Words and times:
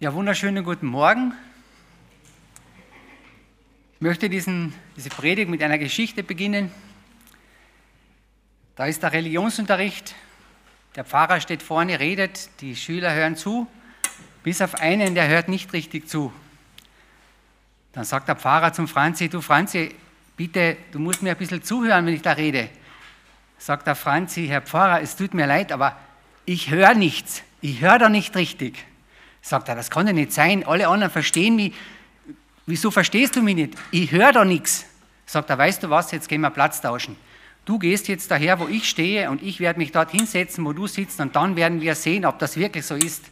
Ja, 0.00 0.14
wunderschönen 0.14 0.62
guten 0.62 0.86
Morgen. 0.86 1.34
Ich 3.96 4.00
möchte 4.00 4.30
diesen, 4.30 4.72
diese 4.96 5.08
Predigt 5.08 5.50
mit 5.50 5.60
einer 5.60 5.76
Geschichte 5.76 6.22
beginnen. 6.22 6.70
Da 8.76 8.86
ist 8.86 9.02
der 9.02 9.12
Religionsunterricht. 9.12 10.14
Der 10.94 11.04
Pfarrer 11.04 11.40
steht 11.40 11.64
vorne, 11.64 11.98
redet, 11.98 12.48
die 12.60 12.76
Schüler 12.76 13.12
hören 13.12 13.34
zu, 13.34 13.66
bis 14.44 14.62
auf 14.62 14.76
einen, 14.76 15.16
der 15.16 15.26
hört 15.26 15.48
nicht 15.48 15.72
richtig 15.72 16.08
zu. 16.08 16.32
Dann 17.90 18.04
sagt 18.04 18.28
der 18.28 18.36
Pfarrer 18.36 18.72
zum 18.72 18.86
Franzi, 18.86 19.28
du 19.28 19.40
Franzi, 19.40 19.96
bitte, 20.36 20.76
du 20.92 21.00
musst 21.00 21.22
mir 21.22 21.32
ein 21.32 21.38
bisschen 21.38 21.64
zuhören, 21.64 22.06
wenn 22.06 22.14
ich 22.14 22.22
da 22.22 22.34
rede. 22.34 22.68
Sagt 23.58 23.88
der 23.88 23.96
Franzi, 23.96 24.46
Herr 24.46 24.62
Pfarrer, 24.62 25.02
es 25.02 25.16
tut 25.16 25.34
mir 25.34 25.48
leid, 25.48 25.72
aber 25.72 25.96
ich 26.44 26.70
höre 26.70 26.94
nichts. 26.94 27.42
Ich 27.60 27.80
höre 27.80 27.98
da 27.98 28.08
nicht 28.08 28.36
richtig. 28.36 28.86
Sagt 29.40 29.68
er, 29.68 29.74
das 29.74 29.90
kann 29.90 30.06
ja 30.06 30.12
nicht 30.12 30.32
sein. 30.32 30.66
Alle 30.66 30.88
anderen 30.88 31.12
verstehen 31.12 31.56
mich. 31.56 31.74
Wieso 32.66 32.90
verstehst 32.90 33.36
du 33.36 33.42
mich 33.42 33.54
nicht? 33.54 33.74
Ich 33.90 34.12
höre 34.12 34.32
da 34.32 34.44
nichts. 34.44 34.84
Sagt 35.26 35.50
er, 35.50 35.58
weißt 35.58 35.82
du 35.82 35.90
was, 35.90 36.10
jetzt 36.10 36.28
gehen 36.28 36.40
wir 36.40 36.50
Platz 36.50 36.80
tauschen. 36.80 37.16
Du 37.64 37.78
gehst 37.78 38.08
jetzt 38.08 38.30
daher, 38.30 38.58
wo 38.60 38.66
ich 38.66 38.88
stehe 38.88 39.30
und 39.30 39.42
ich 39.42 39.60
werde 39.60 39.78
mich 39.78 39.92
dort 39.92 40.10
hinsetzen, 40.10 40.64
wo 40.64 40.72
du 40.72 40.86
sitzt 40.86 41.20
und 41.20 41.36
dann 41.36 41.54
werden 41.54 41.82
wir 41.82 41.94
sehen, 41.94 42.24
ob 42.24 42.38
das 42.38 42.56
wirklich 42.56 42.86
so 42.86 42.94
ist. 42.94 43.26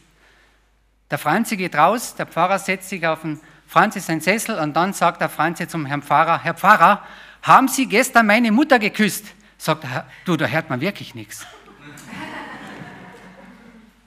Der 1.09 1.17
Franzi 1.17 1.57
geht 1.57 1.75
raus, 1.75 2.13
der 2.15 2.27
Pfarrer 2.27 2.59
setzt 2.59 2.89
sich 2.89 3.05
auf 3.07 3.21
den 3.21 3.39
Franzi 3.65 3.99
seinen 3.99 4.21
Sessel 4.21 4.59
und 4.59 4.75
dann 4.75 4.93
sagt 4.93 5.21
der 5.21 5.29
Franzi 5.29 5.67
zum 5.67 5.85
Herrn 5.85 6.03
Pfarrer, 6.03 6.43
Herr 6.43 6.53
Pfarrer, 6.53 7.03
haben 7.41 7.67
Sie 7.67 7.87
gestern 7.87 8.27
meine 8.27 8.51
Mutter 8.51 8.77
geküsst? 8.77 9.25
Sagt 9.57 9.85
er, 9.85 10.05
du, 10.25 10.37
da 10.37 10.45
hört 10.45 10.69
man 10.69 10.81
wirklich 10.81 11.15
nichts. 11.15 11.47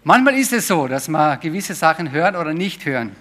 Manchmal 0.02 0.38
ist 0.38 0.54
es 0.54 0.66
so, 0.66 0.88
dass 0.88 1.08
man 1.08 1.38
gewisse 1.40 1.74
Sachen 1.74 2.10
hören 2.10 2.34
oder 2.34 2.54
nicht 2.54 2.86
hören. 2.86 3.14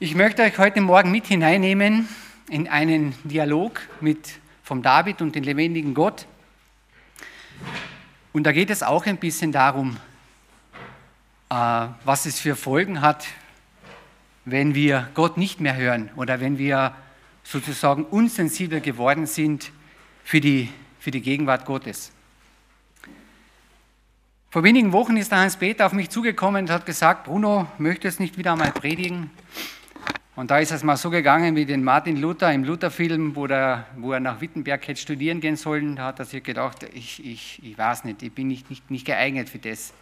Ich 0.00 0.16
möchte 0.16 0.42
euch 0.42 0.58
heute 0.58 0.80
Morgen 0.80 1.12
mit 1.12 1.28
hineinnehmen 1.28 2.08
in 2.50 2.66
einen 2.66 3.14
Dialog 3.22 3.80
mit 4.00 4.40
vom 4.64 4.82
David 4.82 5.22
und 5.22 5.36
dem 5.36 5.44
lebendigen 5.44 5.94
Gott. 5.94 6.26
Und 8.32 8.42
da 8.48 8.50
geht 8.50 8.68
es 8.68 8.82
auch 8.82 9.06
ein 9.06 9.18
bisschen 9.18 9.52
darum, 9.52 9.96
äh, 11.50 11.54
was 12.02 12.26
es 12.26 12.40
für 12.40 12.56
Folgen 12.56 13.00
hat, 13.00 13.24
wenn 14.44 14.74
wir 14.74 15.08
Gott 15.14 15.36
nicht 15.36 15.60
mehr 15.60 15.76
hören 15.76 16.10
oder 16.16 16.40
wenn 16.40 16.58
wir 16.58 16.96
sozusagen 17.44 18.02
unsensibel 18.02 18.80
geworden 18.80 19.26
sind 19.28 19.70
für 20.24 20.40
die, 20.40 20.68
für 20.98 21.12
die 21.12 21.22
Gegenwart 21.22 21.64
Gottes. 21.64 22.10
Vor 24.54 24.62
wenigen 24.62 24.92
Wochen 24.92 25.16
ist 25.16 25.32
der 25.32 25.38
Hans-Peter 25.38 25.84
auf 25.84 25.92
mich 25.92 26.10
zugekommen 26.10 26.66
und 26.66 26.70
hat 26.70 26.86
gesagt, 26.86 27.24
Bruno, 27.24 27.66
möchtest 27.78 28.20
nicht 28.20 28.38
wieder 28.38 28.52
einmal 28.52 28.70
predigen? 28.70 29.32
Und 30.36 30.52
da 30.52 30.60
ist 30.60 30.70
es 30.70 30.84
mal 30.84 30.96
so 30.96 31.10
gegangen 31.10 31.56
wie 31.56 31.66
den 31.66 31.82
Martin 31.82 32.16
Luther 32.20 32.52
im 32.52 32.62
Luther-Film, 32.62 33.34
wo, 33.34 33.48
wo, 33.48 34.12
er 34.12 34.20
nach 34.20 34.40
Wittenberg 34.40 34.86
hätte 34.86 35.00
studieren 35.00 35.40
gehen 35.40 35.56
sollen. 35.56 35.96
Da 35.96 36.04
hat 36.04 36.20
er 36.20 36.24
sich 36.24 36.40
gedacht, 36.40 36.86
ich, 36.94 37.26
ich, 37.26 37.64
ich 37.64 37.76
weiß 37.76 38.04
nicht, 38.04 38.22
ich 38.22 38.32
bin 38.32 38.46
nicht, 38.46 38.70
nicht, 38.70 38.92
nicht 38.92 39.04
geeignet 39.04 39.48
für 39.48 39.58
das. 39.58 39.92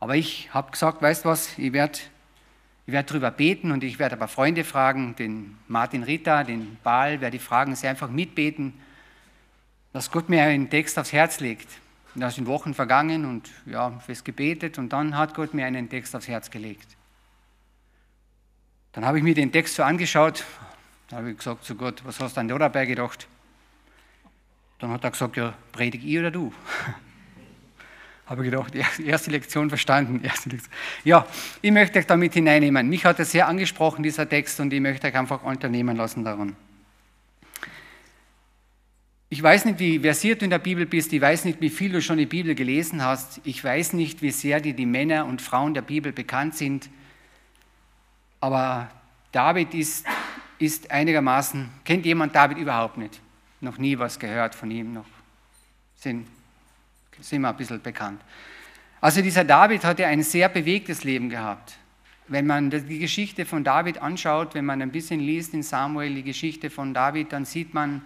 Aber 0.00 0.16
ich 0.16 0.52
habe 0.52 0.72
gesagt, 0.72 1.00
weißt 1.00 1.24
du 1.24 1.28
was, 1.28 1.56
ich 1.56 1.72
werde 1.72 2.00
ich 2.88 2.92
werd 2.92 3.10
darüber 3.10 3.30
beten 3.30 3.70
und 3.70 3.84
ich 3.84 4.00
werde 4.00 4.16
aber 4.16 4.26
Freunde 4.26 4.64
fragen, 4.64 5.14
den 5.14 5.56
Martin 5.68 6.02
Ritter, 6.02 6.42
den 6.42 6.78
Baal, 6.82 7.20
werde 7.20 7.36
ich 7.36 7.42
fragen, 7.44 7.76
sie 7.76 7.86
einfach 7.86 8.10
mitbeten, 8.10 8.72
dass 9.92 10.10
Gott 10.10 10.28
mir 10.28 10.42
einen 10.42 10.68
Text 10.68 10.98
aufs 10.98 11.12
Herz 11.12 11.38
legt. 11.38 11.68
Da 12.14 12.30
sind 12.30 12.46
Wochen 12.46 12.74
vergangen 12.74 13.24
und 13.24 13.50
ja, 13.64 13.90
fest 14.00 14.24
gebetet 14.24 14.78
und 14.78 14.92
dann 14.92 15.16
hat 15.16 15.34
Gott 15.34 15.54
mir 15.54 15.64
einen 15.66 15.88
Text 15.88 16.14
aufs 16.14 16.28
Herz 16.28 16.50
gelegt. 16.50 16.96
Dann 18.92 19.06
habe 19.06 19.18
ich 19.18 19.24
mir 19.24 19.34
den 19.34 19.50
Text 19.50 19.76
so 19.76 19.82
angeschaut, 19.82 20.44
da 21.08 21.16
habe 21.16 21.30
ich 21.30 21.38
gesagt 21.38 21.64
zu 21.64 21.74
Gott, 21.74 22.02
was 22.04 22.20
hast 22.20 22.36
du 22.36 22.40
denn 22.40 22.48
da 22.48 22.58
dabei 22.58 22.84
gedacht? 22.84 23.26
Dann 24.78 24.90
hat 24.90 25.04
er 25.04 25.10
gesagt, 25.10 25.36
ja, 25.36 25.54
predige 25.72 26.06
ich 26.06 26.18
oder 26.18 26.30
du? 26.30 26.52
habe 28.26 28.44
ich 28.44 28.50
gedacht, 28.50 28.74
erste 28.98 29.30
Lektion 29.30 29.68
verstanden. 29.68 30.20
Erste 30.24 30.50
Lektion. 30.50 30.72
Ja, 31.04 31.26
ich 31.60 31.70
möchte 31.70 31.98
euch 31.98 32.06
damit 32.06 32.34
hineinnehmen. 32.34 32.88
Mich 32.88 33.04
hat 33.04 33.18
er 33.18 33.24
sehr 33.24 33.46
angesprochen, 33.46 34.02
dieser 34.02 34.28
Text, 34.28 34.58
und 34.60 34.72
ich 34.72 34.80
möchte 34.80 35.06
euch 35.06 35.14
einfach 35.14 35.42
unternehmen 35.42 35.96
lassen 35.96 36.24
daran. 36.24 36.56
Ich 39.32 39.42
weiß 39.42 39.64
nicht, 39.64 39.78
wie 39.78 39.98
versiert 39.98 40.42
du 40.42 40.44
in 40.44 40.50
der 40.50 40.58
Bibel 40.58 40.84
bist, 40.84 41.10
ich 41.10 41.20
weiß 41.22 41.46
nicht, 41.46 41.58
wie 41.62 41.70
viel 41.70 41.90
du 41.90 42.02
schon 42.02 42.18
die 42.18 42.26
Bibel 42.26 42.54
gelesen 42.54 43.02
hast, 43.02 43.40
ich 43.44 43.64
weiß 43.64 43.94
nicht, 43.94 44.20
wie 44.20 44.30
sehr 44.30 44.60
dir 44.60 44.74
die 44.74 44.84
Männer 44.84 45.24
und 45.24 45.40
Frauen 45.40 45.72
der 45.72 45.80
Bibel 45.80 46.12
bekannt 46.12 46.54
sind, 46.54 46.90
aber 48.40 48.90
David 49.32 49.72
ist, 49.72 50.04
ist 50.58 50.90
einigermaßen, 50.90 51.66
kennt 51.82 52.04
jemand 52.04 52.34
David 52.34 52.58
überhaupt 52.58 52.98
nicht? 52.98 53.22
Noch 53.62 53.78
nie 53.78 53.98
was 53.98 54.18
gehört 54.18 54.54
von 54.54 54.70
ihm, 54.70 54.92
noch 54.92 55.06
sind, 55.96 56.26
sind 57.18 57.40
wir 57.40 57.48
ein 57.48 57.56
bisschen 57.56 57.80
bekannt. 57.80 58.20
Also 59.00 59.22
dieser 59.22 59.44
David 59.44 59.82
hatte 59.84 60.04
ein 60.04 60.22
sehr 60.22 60.50
bewegtes 60.50 61.04
Leben 61.04 61.30
gehabt. 61.30 61.78
Wenn 62.28 62.46
man 62.46 62.68
die 62.68 62.98
Geschichte 62.98 63.46
von 63.46 63.64
David 63.64 63.96
anschaut, 63.96 64.54
wenn 64.54 64.66
man 64.66 64.82
ein 64.82 64.92
bisschen 64.92 65.20
liest 65.20 65.54
in 65.54 65.62
Samuel 65.62 66.16
die 66.16 66.22
Geschichte 66.22 66.68
von 66.68 66.92
David, 66.92 67.32
dann 67.32 67.46
sieht 67.46 67.72
man, 67.72 68.02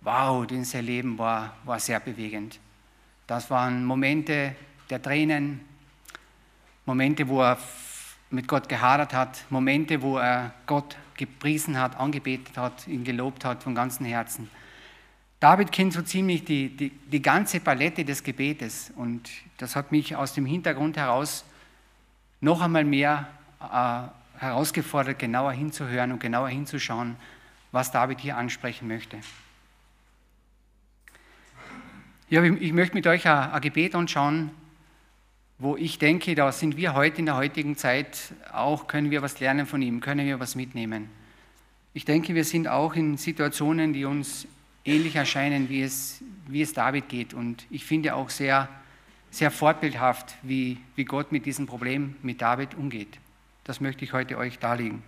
wow, 0.00 0.46
sein 0.62 0.84
Leben 0.84 1.18
war, 1.18 1.56
war 1.64 1.80
sehr 1.80 2.00
bewegend. 2.00 2.58
Das 3.26 3.50
waren 3.50 3.84
Momente 3.84 4.54
der 4.90 5.02
Tränen, 5.02 5.60
Momente, 6.86 7.28
wo 7.28 7.42
er 7.42 7.58
mit 8.30 8.48
Gott 8.48 8.68
gehadert 8.68 9.12
hat, 9.12 9.44
Momente, 9.50 10.00
wo 10.00 10.18
er 10.18 10.54
Gott 10.66 10.96
gepriesen 11.16 11.78
hat, 11.78 11.96
angebetet 11.96 12.56
hat, 12.56 12.86
ihn 12.86 13.04
gelobt 13.04 13.44
hat 13.44 13.62
von 13.62 13.74
ganzem 13.74 14.06
Herzen. 14.06 14.50
David 15.40 15.70
kennt 15.70 15.92
so 15.92 16.02
ziemlich 16.02 16.44
die, 16.44 16.76
die, 16.76 16.90
die 16.90 17.22
ganze 17.22 17.60
Palette 17.60 18.04
des 18.04 18.22
Gebetes 18.22 18.92
und 18.96 19.30
das 19.58 19.76
hat 19.76 19.92
mich 19.92 20.16
aus 20.16 20.32
dem 20.34 20.46
Hintergrund 20.46 20.96
heraus 20.96 21.44
noch 22.40 22.60
einmal 22.60 22.84
mehr 22.84 23.28
äh, 23.60 24.40
herausgefordert, 24.40 25.18
genauer 25.18 25.52
hinzuhören 25.52 26.12
und 26.12 26.20
genauer 26.20 26.48
hinzuschauen, 26.48 27.16
was 27.72 27.92
David 27.92 28.20
hier 28.20 28.36
ansprechen 28.36 28.88
möchte. 28.88 29.18
Ja, 32.30 32.42
ich 32.42 32.74
möchte 32.74 32.94
mit 32.94 33.06
euch 33.06 33.26
ein 33.26 33.58
Gebet 33.62 33.94
anschauen, 33.94 34.50
wo 35.58 35.78
ich 35.78 35.98
denke, 35.98 36.34
da 36.34 36.52
sind 36.52 36.76
wir 36.76 36.92
heute 36.92 37.20
in 37.20 37.24
der 37.24 37.36
heutigen 37.36 37.74
Zeit 37.74 38.34
auch, 38.52 38.86
können 38.86 39.10
wir 39.10 39.22
was 39.22 39.40
lernen 39.40 39.64
von 39.64 39.80
ihm, 39.80 40.00
können 40.00 40.26
wir 40.26 40.38
was 40.38 40.54
mitnehmen. 40.54 41.08
Ich 41.94 42.04
denke, 42.04 42.34
wir 42.34 42.44
sind 42.44 42.68
auch 42.68 42.94
in 42.94 43.16
Situationen, 43.16 43.94
die 43.94 44.04
uns 44.04 44.46
ähnlich 44.84 45.16
erscheinen, 45.16 45.70
wie 45.70 45.80
es, 45.80 46.22
wie 46.46 46.60
es 46.60 46.74
David 46.74 47.08
geht. 47.08 47.32
Und 47.32 47.66
ich 47.70 47.86
finde 47.86 48.14
auch 48.14 48.28
sehr, 48.28 48.68
sehr 49.30 49.50
fortbildhaft, 49.50 50.34
wie, 50.42 50.76
wie 50.96 51.06
Gott 51.06 51.32
mit 51.32 51.46
diesem 51.46 51.64
Problem 51.64 52.14
mit 52.22 52.42
David 52.42 52.74
umgeht. 52.74 53.18
Das 53.64 53.80
möchte 53.80 54.04
ich 54.04 54.12
heute 54.12 54.36
euch 54.36 54.58
darlegen. 54.58 55.02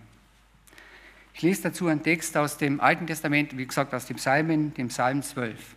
Ich 1.35 1.43
lese 1.43 1.61
dazu 1.61 1.85
einen 1.85 2.01
Text 2.01 2.35
aus 2.35 2.57
dem 2.57 2.81
Alten 2.81 3.05
Testament, 3.05 3.55
wie 3.55 3.67
gesagt 3.67 3.93
aus 3.93 4.07
dem 4.07 4.15
Psalmen, 4.15 4.73
dem 4.73 4.87
Psalm 4.87 5.21
12. 5.21 5.75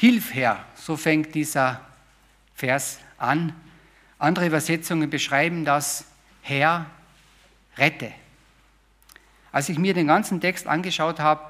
Hilf 0.00 0.34
her, 0.34 0.64
so 0.76 0.96
fängt 0.96 1.34
dieser 1.34 1.82
Vers 2.54 3.00
an. 3.18 3.54
Andere 4.18 4.46
Übersetzungen 4.46 5.10
beschreiben 5.10 5.66
das 5.66 6.06
Herr, 6.40 6.86
rette. 7.76 8.10
Als 9.52 9.68
ich 9.68 9.78
mir 9.78 9.92
den 9.92 10.06
ganzen 10.06 10.40
Text 10.40 10.66
angeschaut 10.66 11.20
habe, 11.20 11.42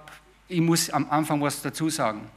ich 0.49 0.61
muss 0.61 0.91
am 0.91 1.09
Anfang 1.11 1.41
was 1.41 1.63
dazu 1.63 1.91
sagen. 1.91 2.29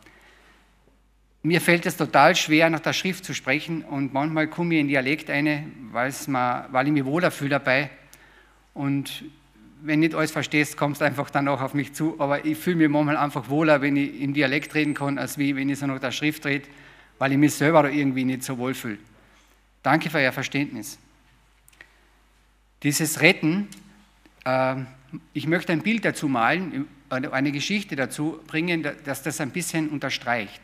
Mir 1.41 1.59
fällt 1.59 1.87
es 1.87 1.97
total 1.97 2.35
schwer, 2.35 2.69
nach 2.69 2.81
der 2.81 2.93
Schrift 2.93 3.25
zu 3.25 3.33
sprechen 3.33 3.83
und 3.83 4.13
manchmal 4.13 4.45
komme 4.45 4.75
ich 4.75 4.81
in 4.81 4.89
Dialekt 4.89 5.31
eine, 5.31 5.65
weil 5.91 6.11
ich 6.11 6.93
mich 6.93 7.05
wohler 7.05 7.31
fühle 7.31 7.49
dabei. 7.49 7.89
Und 8.75 9.23
wenn 9.85 9.99
nicht 9.99 10.15
alles 10.15 10.31
verstehst, 10.31 10.77
kommst 10.77 11.01
du 11.01 11.05
einfach 11.05 11.29
dann 11.29 11.47
auch 11.49 11.61
auf 11.61 11.73
mich 11.73 11.93
zu. 11.93 12.15
Aber 12.19 12.45
ich 12.45 12.57
fühle 12.57 12.77
mich 12.77 12.89
manchmal 12.89 13.17
einfach 13.17 13.49
wohler, 13.49 13.81
wenn 13.81 13.97
ich 13.97 14.21
im 14.21 14.33
Dialekt 14.33 14.73
reden 14.75 14.93
kann, 14.93 15.17
als 15.17 15.37
wie 15.37 15.55
wenn 15.55 15.69
ich 15.69 15.79
so 15.79 15.85
nach 15.85 15.99
der 15.99 16.11
Schrift 16.11 16.45
rede, 16.45 16.67
weil 17.19 17.33
ich 17.33 17.37
mich 17.37 17.53
selber 17.53 17.83
da 17.83 17.89
irgendwie 17.89 18.23
nicht 18.23 18.43
so 18.43 18.57
wohl 18.57 18.73
fühle. 18.73 18.97
Danke 19.83 20.09
für 20.09 20.21
Ihr 20.21 20.31
Verständnis. 20.31 20.97
Dieses 22.81 23.19
Retten, 23.19 23.67
äh, 24.45 24.75
ich 25.33 25.47
möchte 25.47 25.73
ein 25.73 25.81
Bild 25.81 26.05
dazu 26.05 26.29
malen, 26.29 26.87
eine 27.09 27.51
Geschichte 27.51 27.97
dazu 27.97 28.39
bringen, 28.47 28.87
dass 29.03 29.21
das 29.21 29.41
ein 29.41 29.51
bisschen 29.51 29.89
unterstreicht. 29.89 30.61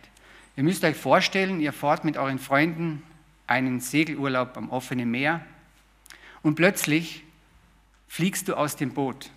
Ihr 0.55 0.63
müsst 0.63 0.83
euch 0.83 0.95
vorstellen, 0.95 1.59
ihr 1.59 1.73
fahrt 1.73 2.05
mit 2.05 2.17
euren 2.17 2.39
Freunden 2.39 3.03
einen 3.47 3.81
Segelurlaub 3.81 4.55
am 4.57 4.69
offenen 4.69 5.11
Meer 5.11 5.45
und 6.41 6.55
plötzlich 6.55 7.23
fliegst 8.09 8.49
du 8.49 8.55
aus 8.55 8.75
dem 8.75 8.93
Boot. 8.93 9.29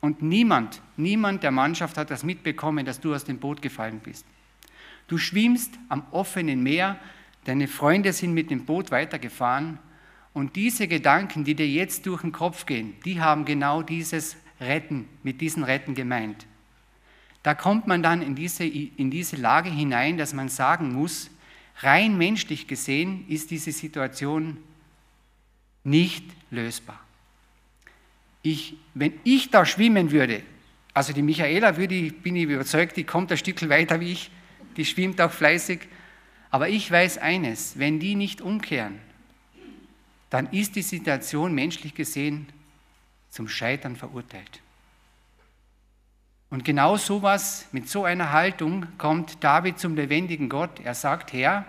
Und 0.00 0.22
niemand, 0.22 0.80
niemand 0.96 1.42
der 1.42 1.50
Mannschaft 1.50 1.98
hat 1.98 2.10
das 2.10 2.22
mitbekommen, 2.22 2.86
dass 2.86 3.00
du 3.00 3.14
aus 3.14 3.24
dem 3.24 3.38
Boot 3.38 3.60
gefallen 3.60 4.00
bist. 4.02 4.24
Du 5.08 5.18
schwimmst 5.18 5.74
am 5.90 6.04
offenen 6.12 6.62
Meer 6.62 6.98
deine 7.44 7.68
Freunde 7.68 8.12
sind 8.12 8.32
mit 8.32 8.50
dem 8.50 8.64
Boot 8.64 8.90
weitergefahren 8.90 9.78
und 10.32 10.56
diese 10.56 10.88
Gedanken, 10.88 11.44
die 11.44 11.54
dir 11.54 11.68
jetzt 11.68 12.06
durch 12.06 12.22
den 12.22 12.32
Kopf 12.32 12.64
gehen, 12.64 12.94
die 13.04 13.20
haben 13.20 13.44
genau 13.44 13.82
dieses 13.82 14.36
Retten, 14.60 15.08
mit 15.22 15.40
diesen 15.40 15.64
Retten 15.64 15.94
gemeint. 15.94 16.46
Da 17.42 17.54
kommt 17.54 17.86
man 17.86 18.02
dann 18.02 18.22
in 18.22 18.34
diese, 18.34 18.64
in 18.64 19.10
diese 19.10 19.36
Lage 19.36 19.70
hinein, 19.70 20.18
dass 20.18 20.34
man 20.34 20.48
sagen 20.48 20.92
muss, 20.92 21.30
rein 21.78 22.16
menschlich 22.16 22.68
gesehen 22.68 23.24
ist 23.28 23.50
diese 23.50 23.72
Situation 23.72 24.58
nicht 25.82 26.24
lösbar. 26.50 27.00
Ich, 28.42 28.76
wenn 28.94 29.12
ich 29.24 29.50
da 29.50 29.66
schwimmen 29.66 30.10
würde, 30.10 30.42
also 30.94 31.12
die 31.12 31.22
Michaela 31.22 31.76
würde, 31.76 32.10
bin 32.10 32.36
ich 32.36 32.44
überzeugt, 32.44 32.96
die 32.96 33.04
kommt 33.04 33.30
ein 33.30 33.38
Stück 33.38 33.68
weiter 33.68 34.00
wie 34.00 34.12
ich, 34.12 34.30
die 34.76 34.84
schwimmt 34.84 35.20
auch 35.20 35.30
fleißig, 35.30 35.80
aber 36.50 36.68
ich 36.68 36.90
weiß 36.90 37.18
eines, 37.18 37.78
wenn 37.78 38.00
die 38.00 38.14
nicht 38.14 38.40
umkehren, 38.40 38.98
dann 40.30 40.48
ist 40.50 40.76
die 40.76 40.82
Situation 40.82 41.54
menschlich 41.54 41.94
gesehen 41.94 42.46
zum 43.30 43.48
Scheitern 43.48 43.96
verurteilt. 43.96 44.60
Und 46.50 46.64
genau 46.64 46.96
sowas, 46.96 47.68
mit 47.70 47.88
so 47.88 48.04
einer 48.04 48.32
Haltung 48.32 48.86
kommt 48.98 49.42
David 49.42 49.78
zum 49.78 49.94
lebendigen 49.94 50.48
Gott. 50.48 50.80
Er 50.82 50.94
sagt, 50.94 51.32
Herr, 51.32 51.64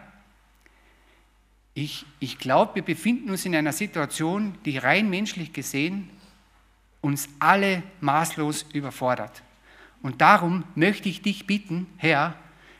ich, 1.75 2.05
ich 2.19 2.39
glaube, 2.39 2.75
wir 2.75 2.81
befinden 2.81 3.29
uns 3.29 3.45
in 3.45 3.55
einer 3.55 3.73
Situation, 3.73 4.55
die 4.65 4.79
rein 4.79 5.09
menschlich 5.09 5.53
gesehen 5.53 6.09
uns 7.01 7.27
alle 7.39 7.83
maßlos 7.99 8.67
überfordert. 8.73 9.41
Und 10.01 10.21
darum 10.21 10.63
möchte 10.75 11.09
ich 11.09 11.21
dich 11.21 11.45
bitten, 11.45 11.87
Herr, 11.97 12.35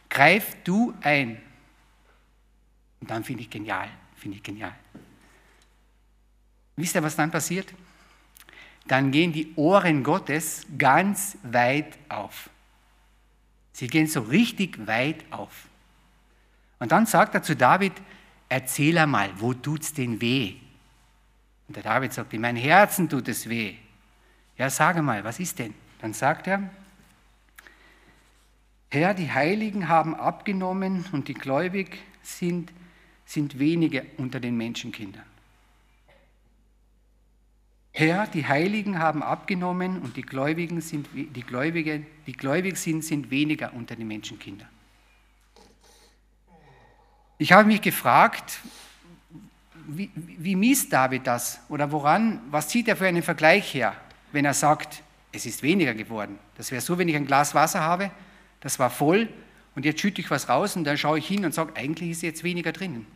greif 0.09 0.55
du 0.63 0.93
ein. 1.01 1.41
Und 2.99 3.09
dann 3.09 3.23
finde 3.23 3.43
ich 3.43 3.49
genial, 3.49 3.89
finde 4.15 4.37
ich 4.37 4.43
genial. 4.43 4.75
Wisst 6.75 6.95
ihr, 6.95 7.03
was 7.03 7.15
dann 7.15 7.31
passiert? 7.31 7.73
Dann 8.87 9.11
gehen 9.11 9.31
die 9.31 9.53
Ohren 9.55 10.03
Gottes 10.03 10.65
ganz 10.77 11.37
weit 11.43 11.97
auf. 12.09 12.49
Sie 13.73 13.87
gehen 13.87 14.07
so 14.07 14.21
richtig 14.21 14.85
weit 14.87 15.23
auf. 15.31 15.67
Und 16.79 16.91
dann 16.91 17.05
sagt 17.05 17.35
er 17.35 17.43
zu 17.43 17.55
David, 17.55 17.93
erzähl 18.49 18.97
einmal, 18.97 19.31
wo 19.39 19.53
tut's 19.53 19.93
denn 19.93 20.19
weh? 20.19 20.55
Und 21.67 21.75
der 21.75 21.83
David 21.83 22.11
sagt, 22.11 22.33
in 22.33 22.41
meinem 22.41 22.57
Herzen 22.57 23.07
tut 23.07 23.27
es 23.27 23.47
weh. 23.47 23.75
Ja, 24.57 24.69
sage 24.69 25.01
mal, 25.01 25.23
was 25.23 25.39
ist 25.39 25.59
denn? 25.59 25.73
Dann 25.99 26.13
sagt 26.13 26.47
er, 26.47 26.69
Herr, 28.89 29.13
die 29.13 29.31
Heiligen 29.31 29.87
haben 29.87 30.13
abgenommen 30.15 31.05
und 31.13 31.29
die 31.29 31.33
Gläubig 31.33 31.99
sind, 32.21 32.73
sind 33.25 33.57
wenige 33.57 34.05
unter 34.17 34.39
den 34.39 34.57
Menschenkindern. 34.57 35.23
Herr, 37.93 38.27
die 38.27 38.45
Heiligen 38.45 38.99
haben 38.99 39.21
abgenommen 39.21 40.01
und 40.01 40.15
die 40.15 40.21
Gläubigen 40.21 40.81
sind, 40.81 41.07
die 41.13 41.41
Gläubige, 41.41 42.05
die 42.25 42.33
gläubig 42.33 42.77
sind, 42.77 43.03
sind 43.03 43.29
weniger 43.31 43.73
unter 43.73 43.95
den 43.95 44.07
Menschenkindern. 44.07 44.69
Ich 47.37 47.51
habe 47.51 47.67
mich 47.67 47.81
gefragt, 47.81 48.59
wie, 49.87 50.09
wie 50.15 50.55
misst 50.55 50.93
David 50.93 51.27
das? 51.27 51.59
Oder 51.69 51.91
woran, 51.91 52.39
was 52.49 52.67
zieht 52.69 52.87
er 52.87 52.95
für 52.95 53.07
einen 53.07 53.23
Vergleich 53.23 53.73
her, 53.73 53.95
wenn 54.31 54.45
er 54.45 54.53
sagt, 54.53 55.03
es 55.31 55.45
ist 55.45 55.63
weniger 55.63 55.93
geworden? 55.93 56.39
Das 56.57 56.71
wäre 56.71 56.81
so, 56.81 56.97
wenn 56.97 57.07
ich 57.07 57.15
ein 57.15 57.25
Glas 57.25 57.55
Wasser 57.55 57.81
habe, 57.81 58.11
das 58.59 58.79
war 58.79 58.89
voll 58.89 59.29
und 59.75 59.85
jetzt 59.85 60.01
schütte 60.01 60.21
ich 60.21 60.29
was 60.29 60.49
raus 60.49 60.75
und 60.75 60.83
dann 60.83 60.97
schaue 60.97 61.19
ich 61.19 61.27
hin 61.27 61.45
und 61.45 61.53
sage, 61.53 61.73
eigentlich 61.75 62.11
ist 62.11 62.21
jetzt 62.21 62.43
weniger 62.43 62.71
drinnen. 62.71 63.07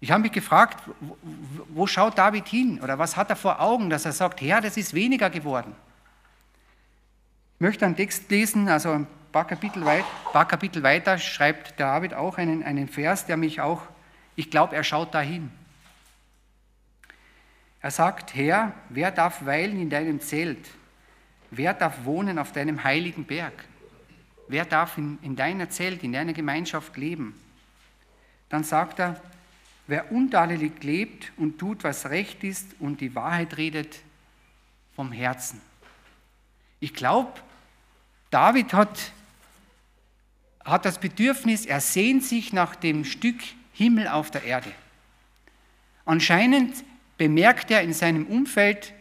Ich 0.00 0.10
habe 0.10 0.22
mich 0.22 0.32
gefragt, 0.32 0.82
wo 1.68 1.86
schaut 1.86 2.18
David 2.18 2.46
hin 2.48 2.80
oder 2.82 2.98
was 2.98 3.16
hat 3.16 3.30
er 3.30 3.36
vor 3.36 3.60
Augen, 3.60 3.88
dass 3.88 4.04
er 4.04 4.12
sagt, 4.12 4.40
Herr, 4.40 4.60
das 4.60 4.76
ist 4.76 4.94
weniger 4.94 5.30
geworden. 5.30 5.74
Ich 7.54 7.60
möchte 7.60 7.86
einen 7.86 7.96
Text 7.96 8.30
lesen, 8.30 8.68
also 8.68 8.90
ein 8.90 9.06
paar 9.32 9.46
Kapitel, 9.46 9.84
weit, 9.84 10.04
paar 10.32 10.46
Kapitel 10.46 10.82
weiter 10.82 11.18
schreibt 11.18 11.80
David 11.80 12.12
auch 12.12 12.36
einen, 12.36 12.62
einen 12.62 12.88
Vers, 12.88 13.26
der 13.26 13.38
mich 13.38 13.60
auch, 13.60 13.82
ich 14.34 14.50
glaube, 14.50 14.76
er 14.76 14.84
schaut 14.84 15.14
dahin. 15.14 15.50
Er 17.86 17.92
sagt, 17.92 18.34
Herr, 18.34 18.72
wer 18.88 19.12
darf 19.12 19.46
weilen 19.46 19.80
in 19.80 19.88
deinem 19.88 20.20
Zelt? 20.20 20.70
Wer 21.52 21.72
darf 21.72 22.04
wohnen 22.04 22.36
auf 22.36 22.50
deinem 22.50 22.82
heiligen 22.82 23.24
Berg? 23.24 23.52
Wer 24.48 24.64
darf 24.64 24.98
in, 24.98 25.20
in 25.22 25.36
deiner 25.36 25.70
Zelt, 25.70 26.02
in 26.02 26.12
deiner 26.12 26.32
Gemeinschaft 26.32 26.96
leben? 26.96 27.40
Dann 28.48 28.64
sagt 28.64 28.98
er, 28.98 29.22
Wer 29.86 30.10
untadelig 30.10 30.82
lebt 30.82 31.30
und 31.36 31.58
tut, 31.58 31.84
was 31.84 32.06
recht 32.06 32.42
ist 32.42 32.74
und 32.80 33.00
die 33.00 33.14
Wahrheit 33.14 33.56
redet 33.56 34.00
vom 34.96 35.12
Herzen. 35.12 35.60
Ich 36.80 36.92
glaube, 36.92 37.34
David 38.32 38.72
hat, 38.72 39.12
hat 40.64 40.84
das 40.84 40.98
Bedürfnis, 40.98 41.64
er 41.64 41.80
sehnt 41.80 42.24
sich 42.24 42.52
nach 42.52 42.74
dem 42.74 43.04
Stück 43.04 43.40
Himmel 43.74 44.08
auf 44.08 44.32
der 44.32 44.42
Erde. 44.42 44.72
Anscheinend 46.04 46.82
bemerkt 47.16 47.70
er 47.70 47.82
in 47.82 47.92
seinem 47.92 48.26
Umfeld, 48.26 48.92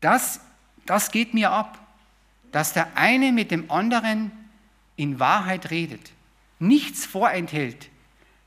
das, 0.00 0.40
das 0.84 1.10
geht 1.10 1.34
mir 1.34 1.50
ab, 1.50 1.78
dass 2.52 2.72
der 2.72 2.96
eine 2.96 3.32
mit 3.32 3.50
dem 3.50 3.70
anderen 3.70 4.32
in 4.96 5.20
Wahrheit 5.20 5.70
redet, 5.70 6.12
nichts 6.58 7.04
vorenthält, 7.04 7.90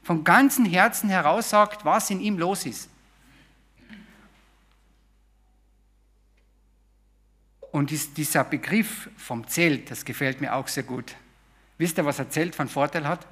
von 0.04 0.24
ganzem 0.24 0.66
Herzen 0.66 1.10
heraus 1.10 1.50
sagt, 1.50 1.86
was 1.86 2.10
in 2.10 2.20
ihm 2.20 2.38
los 2.38 2.66
ist. 2.66 2.90
Und 7.72 7.92
dieser 8.18 8.44
Begriff 8.44 9.10
vom 9.16 9.48
Zelt, 9.48 9.92
das 9.92 10.04
gefällt 10.04 10.42
mir 10.42 10.56
auch 10.56 10.68
sehr 10.68 10.84
gut. 10.84 11.16
Wisst 11.78 11.98
ihr, 11.98 12.06
was 12.06 12.20
ein 12.20 12.32
Zelt 12.32 12.56
von 12.56 12.68
Vorteil 12.68 13.08
hat? 13.08 13.28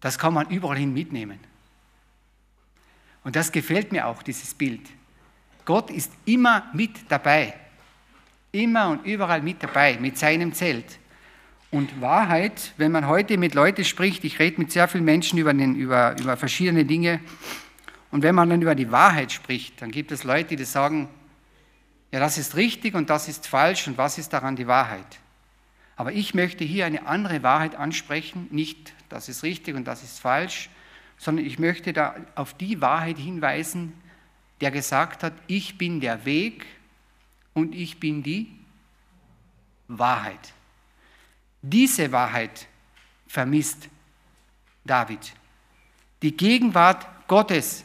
Das 0.00 0.18
kann 0.18 0.34
man 0.34 0.50
überall 0.50 0.76
hin 0.76 0.92
mitnehmen. 0.92 1.38
Und 3.26 3.34
das 3.34 3.50
gefällt 3.50 3.90
mir 3.90 4.06
auch, 4.06 4.22
dieses 4.22 4.54
Bild. 4.54 4.82
Gott 5.64 5.90
ist 5.90 6.12
immer 6.26 6.70
mit 6.72 6.92
dabei. 7.08 7.54
Immer 8.52 8.90
und 8.90 9.04
überall 9.04 9.42
mit 9.42 9.60
dabei, 9.60 9.98
mit 9.98 10.16
seinem 10.16 10.52
Zelt. 10.52 11.00
Und 11.72 12.00
Wahrheit, 12.00 12.72
wenn 12.76 12.92
man 12.92 13.08
heute 13.08 13.36
mit 13.36 13.56
Leuten 13.56 13.84
spricht, 13.84 14.22
ich 14.22 14.38
rede 14.38 14.60
mit 14.60 14.70
sehr 14.70 14.86
vielen 14.86 15.04
Menschen 15.04 15.40
über, 15.40 15.52
den, 15.52 15.74
über, 15.74 16.14
über 16.20 16.36
verschiedene 16.36 16.84
Dinge, 16.84 17.18
und 18.12 18.22
wenn 18.22 18.36
man 18.36 18.48
dann 18.48 18.62
über 18.62 18.76
die 18.76 18.92
Wahrheit 18.92 19.32
spricht, 19.32 19.82
dann 19.82 19.90
gibt 19.90 20.12
es 20.12 20.22
Leute, 20.22 20.54
die 20.54 20.62
sagen, 20.62 21.08
ja, 22.12 22.20
das 22.20 22.38
ist 22.38 22.54
richtig 22.54 22.94
und 22.94 23.10
das 23.10 23.26
ist 23.26 23.48
falsch 23.48 23.88
und 23.88 23.98
was 23.98 24.18
ist 24.18 24.32
daran 24.32 24.54
die 24.54 24.68
Wahrheit? 24.68 25.18
Aber 25.96 26.12
ich 26.12 26.32
möchte 26.32 26.62
hier 26.62 26.86
eine 26.86 27.08
andere 27.08 27.42
Wahrheit 27.42 27.74
ansprechen, 27.74 28.46
nicht 28.52 28.92
das 29.08 29.28
ist 29.28 29.42
richtig 29.42 29.74
und 29.74 29.84
das 29.88 30.04
ist 30.04 30.20
falsch, 30.20 30.70
sondern 31.18 31.44
ich 31.46 31.58
möchte 31.58 31.92
da 31.92 32.14
auf 32.34 32.54
die 32.54 32.80
Wahrheit 32.80 33.18
hinweisen, 33.18 33.92
der 34.60 34.70
gesagt 34.70 35.22
hat, 35.22 35.32
ich 35.46 35.78
bin 35.78 36.00
der 36.00 36.24
Weg 36.24 36.66
und 37.54 37.74
ich 37.74 38.00
bin 38.00 38.22
die 38.22 38.50
Wahrheit. 39.88 40.52
Diese 41.62 42.12
Wahrheit 42.12 42.66
vermisst 43.26 43.88
David. 44.84 45.32
Die 46.22 46.36
Gegenwart 46.36 47.06
Gottes 47.28 47.84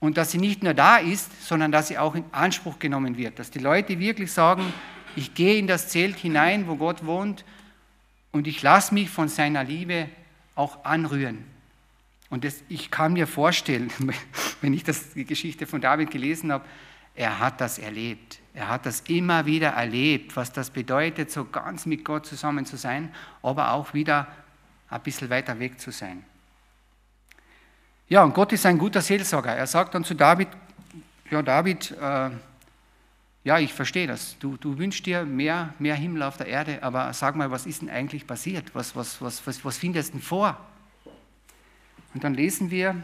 und 0.00 0.16
dass 0.16 0.32
sie 0.32 0.38
nicht 0.38 0.62
nur 0.62 0.74
da 0.74 0.96
ist, 0.96 1.46
sondern 1.46 1.70
dass 1.70 1.88
sie 1.88 1.98
auch 1.98 2.14
in 2.14 2.24
Anspruch 2.32 2.78
genommen 2.78 3.16
wird. 3.16 3.38
Dass 3.38 3.50
die 3.50 3.58
Leute 3.58 3.98
wirklich 3.98 4.32
sagen, 4.32 4.72
ich 5.16 5.34
gehe 5.34 5.58
in 5.58 5.66
das 5.66 5.88
Zelt 5.88 6.16
hinein, 6.16 6.66
wo 6.66 6.76
Gott 6.76 7.04
wohnt 7.04 7.44
und 8.32 8.46
ich 8.46 8.62
lasse 8.62 8.94
mich 8.94 9.10
von 9.10 9.28
seiner 9.28 9.64
Liebe 9.64 10.08
auch 10.54 10.84
anrühren. 10.84 11.44
Und 12.30 12.44
das, 12.44 12.62
ich 12.68 12.90
kann 12.90 13.12
mir 13.12 13.26
vorstellen, 13.26 13.92
wenn 14.60 14.72
ich 14.72 14.84
das, 14.84 15.12
die 15.12 15.24
Geschichte 15.24 15.66
von 15.66 15.80
David 15.80 16.10
gelesen 16.10 16.52
habe, 16.52 16.64
er 17.14 17.40
hat 17.40 17.60
das 17.60 17.78
erlebt. 17.78 18.38
Er 18.54 18.68
hat 18.68 18.86
das 18.86 19.00
immer 19.00 19.46
wieder 19.46 19.70
erlebt, 19.70 20.36
was 20.36 20.52
das 20.52 20.70
bedeutet, 20.70 21.30
so 21.30 21.44
ganz 21.44 21.86
mit 21.86 22.04
Gott 22.04 22.26
zusammen 22.26 22.64
zu 22.64 22.76
sein, 22.76 23.12
aber 23.42 23.72
auch 23.72 23.94
wieder 23.94 24.28
ein 24.88 25.00
bisschen 25.02 25.28
weiter 25.28 25.58
weg 25.58 25.80
zu 25.80 25.90
sein. 25.90 26.24
Ja, 28.08 28.22
und 28.22 28.34
Gott 28.34 28.52
ist 28.52 28.66
ein 28.66 28.78
guter 28.78 29.02
Seelsorger. 29.02 29.54
Er 29.54 29.66
sagt 29.66 29.94
dann 29.94 30.04
zu 30.04 30.14
David, 30.14 30.48
ja 31.30 31.42
David, 31.42 31.92
äh, 31.92 32.30
ja, 33.42 33.58
ich 33.58 33.72
verstehe 33.72 34.06
das. 34.06 34.36
Du, 34.38 34.56
du 34.56 34.78
wünschst 34.78 35.06
dir 35.06 35.24
mehr, 35.24 35.74
mehr 35.78 35.94
Himmel 35.94 36.22
auf 36.24 36.36
der 36.36 36.46
Erde, 36.46 36.82
aber 36.82 37.12
sag 37.12 37.36
mal, 37.36 37.50
was 37.50 37.66
ist 37.66 37.82
denn 37.82 37.90
eigentlich 37.90 38.26
passiert? 38.26 38.74
Was, 38.74 38.94
was, 38.96 39.20
was, 39.22 39.46
was, 39.46 39.64
was 39.64 39.78
findest 39.78 40.10
du 40.10 40.18
denn 40.18 40.22
vor? 40.22 40.58
Und 42.14 42.24
dann 42.24 42.34
lesen 42.34 42.70
wir 42.70 43.02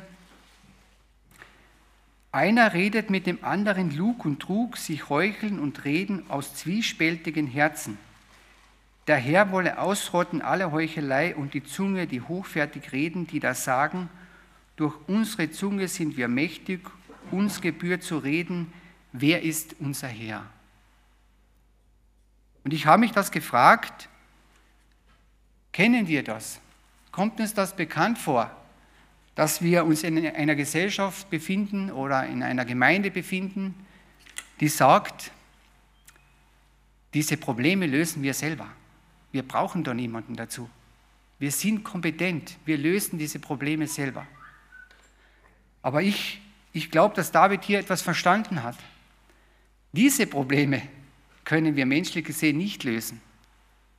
einer 2.32 2.74
redet 2.74 3.08
mit 3.08 3.26
dem 3.26 3.42
anderen 3.42 3.96
Lug 3.96 4.26
und 4.26 4.40
Trug, 4.40 4.76
sich 4.76 5.08
heucheln 5.08 5.58
und 5.58 5.86
reden 5.86 6.28
aus 6.28 6.54
zwiespältigen 6.54 7.46
Herzen. 7.46 7.96
Der 9.06 9.16
Herr 9.16 9.52
wolle 9.52 9.78
ausrotten 9.78 10.42
alle 10.42 10.70
Heuchelei 10.70 11.34
und 11.34 11.54
die 11.54 11.64
Zunge, 11.64 12.06
die 12.06 12.20
hochfertig 12.20 12.92
reden, 12.92 13.26
die 13.26 13.40
da 13.40 13.54
sagen, 13.54 14.10
durch 14.76 14.94
unsere 15.06 15.50
Zunge 15.50 15.88
sind 15.88 16.18
wir 16.18 16.28
mächtig, 16.28 16.80
uns 17.30 17.62
gebührt 17.62 18.02
zu 18.02 18.18
reden, 18.18 18.70
wer 19.12 19.42
ist 19.42 19.76
unser 19.78 20.08
Herr? 20.08 20.44
Und 22.64 22.74
ich 22.74 22.84
habe 22.84 23.00
mich 23.00 23.12
das 23.12 23.30
gefragt, 23.30 24.10
kennen 25.72 26.08
wir 26.08 26.22
das? 26.22 26.60
Kommt 27.12 27.40
uns 27.40 27.54
das 27.54 27.74
bekannt 27.74 28.18
vor, 28.18 28.50
dass 29.36 29.62
wir 29.62 29.84
uns 29.84 30.02
in 30.02 30.26
einer 30.26 30.56
Gesellschaft 30.56 31.30
befinden 31.30 31.92
oder 31.92 32.26
in 32.26 32.42
einer 32.42 32.64
Gemeinde 32.64 33.10
befinden, 33.10 33.74
die 34.60 34.68
sagt, 34.68 35.30
diese 37.12 37.36
Probleme 37.36 37.86
lösen 37.86 38.22
wir 38.22 38.34
selber. 38.34 38.66
Wir 39.32 39.42
brauchen 39.42 39.84
da 39.84 39.92
niemanden 39.92 40.36
dazu. 40.36 40.68
Wir 41.38 41.50
sind 41.50 41.84
kompetent. 41.84 42.56
Wir 42.64 42.78
lösen 42.78 43.18
diese 43.18 43.38
Probleme 43.38 43.86
selber. 43.86 44.26
Aber 45.82 46.02
ich, 46.02 46.40
ich 46.72 46.90
glaube, 46.90 47.14
dass 47.14 47.30
David 47.30 47.62
hier 47.62 47.78
etwas 47.78 48.00
verstanden 48.00 48.62
hat. 48.62 48.78
Diese 49.92 50.26
Probleme 50.26 50.80
können 51.44 51.76
wir 51.76 51.84
menschlich 51.84 52.24
gesehen 52.24 52.56
nicht 52.56 52.84
lösen. 52.84 53.20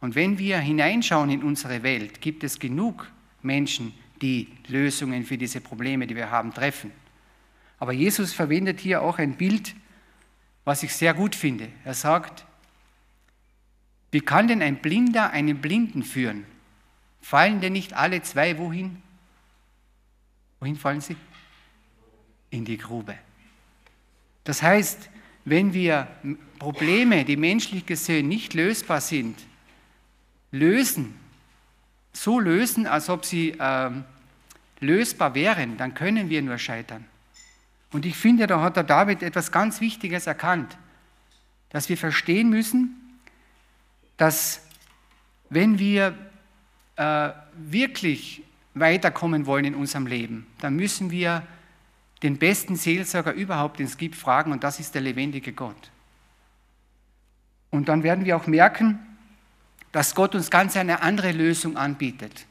Und 0.01 0.15
wenn 0.15 0.39
wir 0.39 0.58
hineinschauen 0.58 1.29
in 1.29 1.44
unsere 1.44 1.84
Welt, 1.84 2.22
gibt 2.22 2.44
es 2.44 2.58
genug 2.58 3.12
Menschen, 3.44 3.94
die 4.22 4.48
Lösungen 4.68 5.26
für 5.26 5.38
diese 5.38 5.62
Probleme, 5.62 6.08
die 6.08 6.16
wir 6.16 6.32
haben, 6.32 6.54
treffen. 6.54 6.92
Aber 7.80 7.92
Jesus 7.92 8.34
verwendet 8.34 8.80
hier 8.80 9.02
auch 9.02 9.20
ein 9.20 9.36
Bild, 9.36 9.76
was 10.66 10.84
ich 10.84 10.94
sehr 10.94 11.14
gut 11.14 11.36
finde. 11.36 11.70
Er 11.86 11.94
sagt, 11.94 12.46
wie 14.12 14.22
kann 14.22 14.48
denn 14.48 14.62
ein 14.62 14.78
Blinder 14.78 15.32
einen 15.32 15.60
Blinden 15.60 16.04
führen? 16.04 16.46
Fallen 17.22 17.62
denn 17.62 17.74
nicht 17.74 17.94
alle 17.94 18.22
zwei 18.22 18.58
wohin? 18.58 19.02
Wohin 20.60 20.76
fallen 20.76 21.02
sie? 21.02 21.16
In 22.50 22.66
die 22.66 22.78
Grube. 22.78 23.16
Das 24.44 24.64
heißt, 24.64 25.10
wenn 25.46 25.74
wir 25.74 26.08
Probleme, 26.58 27.26
die 27.26 27.38
menschlich 27.38 27.86
gesehen 27.86 28.28
nicht 28.28 28.54
lösbar 28.54 29.02
sind, 29.02 29.38
lösen, 30.52 31.14
so 32.24 32.40
lösen, 32.40 32.88
als 32.88 33.10
ob 33.10 33.26
sie 33.26 33.52
äh, 33.52 33.92
lösbar 34.80 35.36
wären, 35.36 35.78
dann 35.78 35.94
können 35.94 36.30
wir 36.30 36.42
nur 36.42 36.58
scheitern. 36.58 37.06
Und 37.92 38.06
ich 38.06 38.16
finde, 38.16 38.48
da 38.48 38.62
hat 38.62 38.76
der 38.76 38.84
David 38.84 39.24
etwas 39.24 39.52
ganz 39.52 39.82
Wichtiges 39.82 40.28
erkannt, 40.28 40.78
dass 41.70 41.90
wir 41.90 41.98
verstehen 41.98 42.50
müssen, 42.50 43.20
dass 44.18 44.62
wenn 45.50 45.80
wir 45.80 46.18
äh, 46.96 47.30
wirklich 47.56 48.44
weiterkommen 48.74 49.46
wollen 49.46 49.66
in 49.66 49.76
unserem 49.76 50.08
Leben, 50.08 50.48
dann 50.60 50.76
müssen 50.76 51.12
wir 51.12 51.44
den 52.24 52.38
besten 52.38 52.76
Seelsorger 52.76 53.34
überhaupt, 53.34 53.80
den 53.80 53.86
es 53.86 53.98
gibt, 53.98 54.16
fragen 54.16 54.52
und 54.52 54.64
das 54.64 54.80
ist 54.80 54.96
der 54.96 55.02
lebendige 55.02 55.54
Gott. 55.54 55.92
Und 57.70 57.90
dann 57.90 58.04
werden 58.04 58.26
wir 58.26 58.36
auch 58.36 58.48
merken, 58.48 59.00
dass 59.91 60.15
Gott 60.15 60.36
uns 60.36 60.50
ganz 60.50 60.75
eine 60.75 61.01
andere 61.01 61.32
Lösung 61.32 61.77
anbietet, 61.77 62.46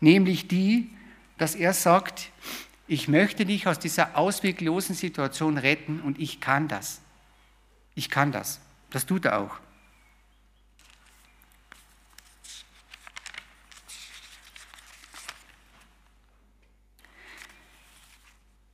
nämlich 0.00 0.48
die, 0.48 0.90
dass 1.36 1.54
er 1.54 1.72
sagt, 1.72 2.30
ich 2.86 3.06
möchte 3.06 3.44
dich 3.44 3.66
aus 3.66 3.78
dieser 3.78 4.16
ausweglosen 4.16 4.94
Situation 4.94 5.58
retten 5.58 6.00
und 6.00 6.18
ich 6.18 6.40
kann 6.40 6.68
das. 6.68 7.00
Ich 7.94 8.08
kann 8.08 8.32
das. 8.32 8.60
Das 8.90 9.04
tut 9.04 9.26
er 9.26 9.38
auch. 9.38 9.58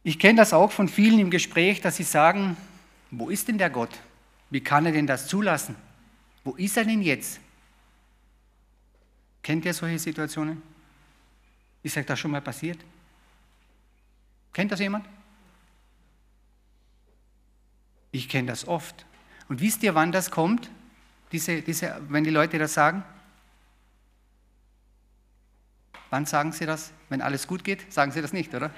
Ich 0.06 0.18
kenne 0.18 0.36
das 0.36 0.52
auch 0.52 0.70
von 0.70 0.88
vielen 0.88 1.18
im 1.18 1.30
Gespräch, 1.30 1.80
dass 1.80 1.96
sie 1.96 2.02
sagen, 2.02 2.58
wo 3.10 3.30
ist 3.30 3.48
denn 3.48 3.56
der 3.56 3.70
Gott? 3.70 3.90
Wie 4.50 4.60
kann 4.60 4.84
er 4.84 4.92
denn 4.92 5.06
das 5.06 5.26
zulassen? 5.26 5.74
Wo 6.44 6.52
ist 6.52 6.76
er 6.76 6.84
denn 6.84 7.00
jetzt? 7.00 7.40
Kennt 9.44 9.66
ihr 9.66 9.74
solche 9.74 9.98
Situationen? 9.98 10.62
Ist 11.82 11.98
euch 11.98 12.06
das 12.06 12.18
schon 12.18 12.30
mal 12.30 12.40
passiert? 12.40 12.78
Kennt 14.54 14.72
das 14.72 14.80
jemand? 14.80 15.06
Ich 18.10 18.28
kenne 18.28 18.48
das 18.48 18.66
oft. 18.66 19.04
Und 19.48 19.60
wisst 19.60 19.82
ihr, 19.82 19.94
wann 19.94 20.12
das 20.12 20.30
kommt? 20.30 20.70
Diese, 21.30 21.60
diese, 21.60 22.00
wenn 22.08 22.24
die 22.24 22.30
Leute 22.30 22.58
das 22.58 22.72
sagen? 22.72 23.04
Wann 26.08 26.24
sagen 26.24 26.52
sie 26.52 26.64
das? 26.64 26.92
Wenn 27.10 27.20
alles 27.20 27.46
gut 27.46 27.64
geht? 27.64 27.92
Sagen 27.92 28.12
sie 28.12 28.22
das 28.22 28.32
nicht, 28.32 28.54
oder? 28.54 28.70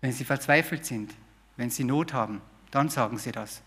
Wenn 0.00 0.12
sie 0.12 0.24
verzweifelt 0.24 0.84
sind, 0.84 1.14
wenn 1.56 1.70
sie 1.70 1.84
Not 1.84 2.12
haben, 2.12 2.42
dann 2.72 2.88
sagen 2.88 3.18
sie 3.18 3.30
das. 3.30 3.62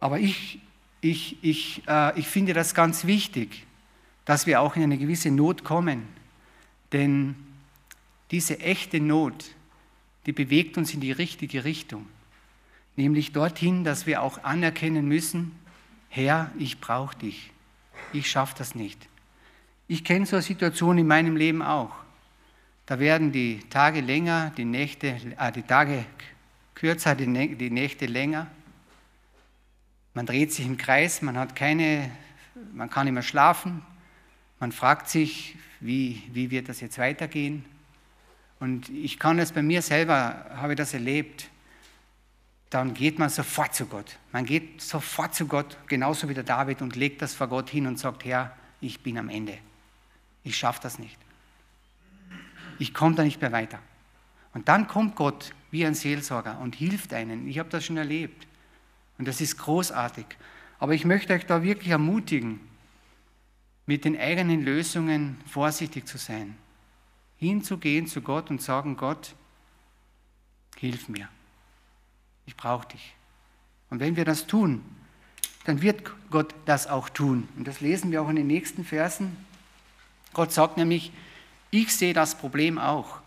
Aber 0.00 0.18
ich, 0.18 0.60
ich, 1.00 1.36
ich, 1.42 1.82
äh, 1.86 2.18
ich 2.18 2.26
finde 2.26 2.52
das 2.52 2.74
ganz 2.74 3.06
wichtig, 3.06 3.66
dass 4.24 4.46
wir 4.46 4.60
auch 4.60 4.76
in 4.76 4.82
eine 4.82 4.98
gewisse 4.98 5.30
Not 5.30 5.64
kommen. 5.64 6.06
Denn 6.92 7.36
diese 8.30 8.60
echte 8.60 9.00
Not, 9.00 9.44
die 10.26 10.32
bewegt 10.32 10.76
uns 10.76 10.92
in 10.94 11.00
die 11.00 11.12
richtige 11.12 11.64
Richtung. 11.64 12.06
Nämlich 12.96 13.32
dorthin, 13.32 13.84
dass 13.84 14.06
wir 14.06 14.22
auch 14.22 14.42
anerkennen 14.42 15.06
müssen, 15.06 15.52
Herr, 16.08 16.50
ich 16.58 16.80
brauche 16.80 17.16
dich. 17.16 17.50
Ich 18.12 18.30
schaffe 18.30 18.54
das 18.56 18.74
nicht. 18.74 19.08
Ich 19.88 20.02
kenne 20.02 20.26
so 20.26 20.36
eine 20.36 20.42
Situation 20.42 20.98
in 20.98 21.06
meinem 21.06 21.36
Leben 21.36 21.62
auch. 21.62 21.92
Da 22.86 22.98
werden 22.98 23.32
die 23.32 23.60
Tage 23.70 24.00
länger, 24.00 24.52
die, 24.56 24.64
Nächte, 24.64 25.08
äh, 25.38 25.52
die 25.52 25.62
Tage 25.62 26.04
kürzer, 26.74 27.14
die, 27.14 27.56
die 27.56 27.70
Nächte 27.70 28.06
länger. 28.06 28.46
Man 30.16 30.26
dreht 30.26 30.52
sich 30.52 30.66
im 30.66 30.76
Kreis, 30.76 31.22
man 31.22 31.36
hat 31.36 31.54
keine, 31.54 32.10
man 32.72 32.90
kann 32.90 33.04
nicht 33.04 33.14
mehr 33.14 33.22
schlafen. 33.22 33.82
Man 34.58 34.72
fragt 34.72 35.08
sich, 35.08 35.54
wie, 35.78 36.22
wie 36.32 36.50
wird 36.50 36.68
das 36.68 36.80
jetzt 36.80 36.98
weitergehen? 36.98 37.64
Und 38.58 38.88
ich 38.88 39.18
kann 39.18 39.36
das 39.36 39.52
bei 39.52 39.62
mir 39.62 39.82
selber, 39.82 40.46
habe 40.56 40.72
ich 40.72 40.76
das 40.78 40.94
erlebt. 40.94 41.50
Dann 42.70 42.94
geht 42.94 43.18
man 43.18 43.28
sofort 43.28 43.74
zu 43.74 43.86
Gott. 43.86 44.18
Man 44.32 44.44
geht 44.44 44.80
sofort 44.80 45.34
zu 45.34 45.46
Gott, 45.46 45.76
genauso 45.86 46.28
wie 46.28 46.34
der 46.34 46.42
David, 46.42 46.82
und 46.82 46.96
legt 46.96 47.22
das 47.22 47.34
vor 47.34 47.46
Gott 47.46 47.70
hin 47.70 47.86
und 47.86 47.98
sagt, 47.98 48.24
Herr, 48.24 48.56
ich 48.80 49.00
bin 49.00 49.18
am 49.18 49.28
Ende. 49.28 49.58
Ich 50.42 50.56
schaffe 50.56 50.80
das 50.82 50.98
nicht 50.98 51.18
ich 52.78 52.94
komme 52.94 53.14
da 53.14 53.22
nicht 53.22 53.40
mehr 53.40 53.52
weiter. 53.52 53.78
Und 54.54 54.68
dann 54.68 54.86
kommt 54.86 55.16
Gott 55.16 55.52
wie 55.70 55.84
ein 55.84 55.94
Seelsorger 55.94 56.58
und 56.60 56.74
hilft 56.74 57.12
einen. 57.12 57.46
Ich 57.48 57.58
habe 57.58 57.68
das 57.68 57.84
schon 57.84 57.96
erlebt. 57.96 58.46
Und 59.18 59.28
das 59.28 59.40
ist 59.40 59.58
großartig. 59.58 60.26
Aber 60.78 60.94
ich 60.94 61.04
möchte 61.04 61.32
euch 61.32 61.46
da 61.46 61.62
wirklich 61.62 61.88
ermutigen, 61.88 62.60
mit 63.86 64.04
den 64.04 64.18
eigenen 64.18 64.62
Lösungen 64.62 65.40
vorsichtig 65.46 66.06
zu 66.06 66.18
sein. 66.18 66.56
Hinzugehen 67.38 68.06
zu 68.06 68.20
Gott 68.20 68.50
und 68.50 68.60
sagen, 68.60 68.96
Gott, 68.96 69.34
hilf 70.76 71.08
mir. 71.08 71.28
Ich 72.46 72.56
brauche 72.56 72.88
dich. 72.88 73.14
Und 73.90 74.00
wenn 74.00 74.16
wir 74.16 74.24
das 74.24 74.46
tun, 74.46 74.82
dann 75.64 75.82
wird 75.82 76.02
Gott 76.30 76.54
das 76.64 76.86
auch 76.86 77.08
tun. 77.08 77.48
Und 77.56 77.66
das 77.66 77.80
lesen 77.80 78.10
wir 78.10 78.22
auch 78.22 78.28
in 78.28 78.36
den 78.36 78.46
nächsten 78.46 78.84
Versen. 78.84 79.36
Gott 80.32 80.52
sagt 80.52 80.76
nämlich, 80.76 81.12
ich 81.70 81.94
sehe 81.94 82.14
das 82.14 82.36
Problem 82.38 82.78
auch. 82.78 83.20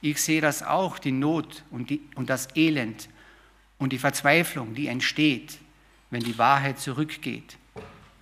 Ich 0.00 0.20
sehe 0.20 0.40
das 0.40 0.62
auch, 0.62 0.98
die 0.98 1.12
Not 1.12 1.64
und, 1.70 1.90
die, 1.90 2.00
und 2.16 2.28
das 2.28 2.48
Elend 2.56 3.08
und 3.82 3.90
die 3.92 3.98
Verzweiflung, 3.98 4.74
die 4.74 4.86
entsteht, 4.86 5.58
wenn 6.10 6.22
die 6.22 6.38
Wahrheit 6.38 6.78
zurückgeht. 6.78 7.58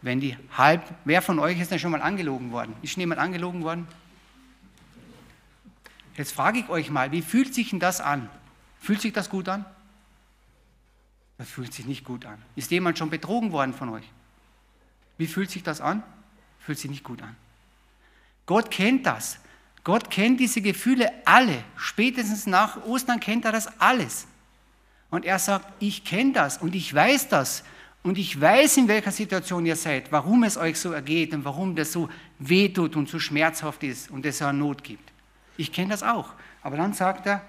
Wenn 0.00 0.19
die 0.19 0.35
halb, 0.57 0.83
wer 1.05 1.21
von 1.21 1.38
euch 1.38 1.61
ist 1.61 1.71
denn 1.71 1.79
schon 1.79 1.90
mal 1.90 2.00
angelogen 2.00 2.50
worden? 2.50 2.75
Ist 2.81 2.93
schon 2.93 3.00
jemand 3.00 3.21
angelogen 3.21 3.62
worden? 3.62 3.87
Jetzt 6.17 6.33
frage 6.33 6.61
ich 6.61 6.69
euch 6.71 6.88
mal, 6.88 7.12
wie 7.12 7.21
fühlt 7.21 7.55
sich 7.55 7.71
denn 7.71 7.79
das 7.79 8.00
an? 8.00 8.31
Fühlt 8.81 9.02
sich 9.02 9.12
das 9.12 9.29
gut 9.29 9.50
an? 9.50 9.67
Das 11.37 11.50
fühlt 11.50 11.75
sich 11.75 11.85
nicht 11.85 12.07
gut 12.07 12.25
an. 12.25 12.40
Ist 12.57 12.71
jemand 12.71 12.97
schon 12.97 13.11
betrogen 13.11 13.52
worden 13.52 13.75
von 13.75 13.90
euch? 13.90 14.11
Wie 15.19 15.26
fühlt 15.26 15.50
sich 15.50 15.62
das 15.62 15.83
an? 15.83 16.02
Fühlt 16.61 16.79
sich 16.79 16.90
nicht 16.90 17.05
gut 17.05 17.21
an. 17.21 17.37
Gott 18.47 18.71
kennt 18.71 19.05
das. 19.05 19.38
Gott 19.85 20.11
kennt 20.11 20.40
diese 20.40 20.62
Gefühle 20.62 21.12
alle. 21.26 21.62
Spätestens 21.76 22.47
nach 22.47 22.83
Ostern 22.85 23.21
kennt 23.21 23.45
er 23.45 23.52
das 23.52 23.79
alles. 23.79 24.26
Und 25.11 25.25
er 25.25 25.38
sagt, 25.38 25.67
ich 25.81 26.05
kenne 26.05 26.33
das 26.33 26.59
und 26.59 26.75
ich 26.75 26.95
weiß 26.95 27.29
das. 27.29 27.64
Und 28.02 28.17
ich 28.17 28.40
weiß, 28.40 28.79
in 28.79 28.88
welcher 28.88 29.11
Situation 29.11 29.67
ihr 29.67 29.76
seid, 29.76 30.11
warum 30.11 30.45
es 30.45 30.57
euch 30.57 30.79
so 30.79 30.93
ergeht 30.93 31.35
und 31.35 31.45
warum 31.45 31.76
das 31.76 31.93
so 31.93 32.09
wehtut 32.38 32.97
und 32.97 33.09
so 33.09 33.19
schmerzhaft 33.19 33.83
ist 33.83 34.11
und 34.11 34.25
es 34.25 34.40
eine 34.40 34.57
Not 34.57 34.83
gibt. 34.83 35.12
Ich 35.59 35.71
kenne 35.71 35.90
das 35.90 36.02
auch. 36.02 36.33
Aber 36.62 36.79
dann 36.79 36.95
sagt 36.95 37.26
er, 37.26 37.43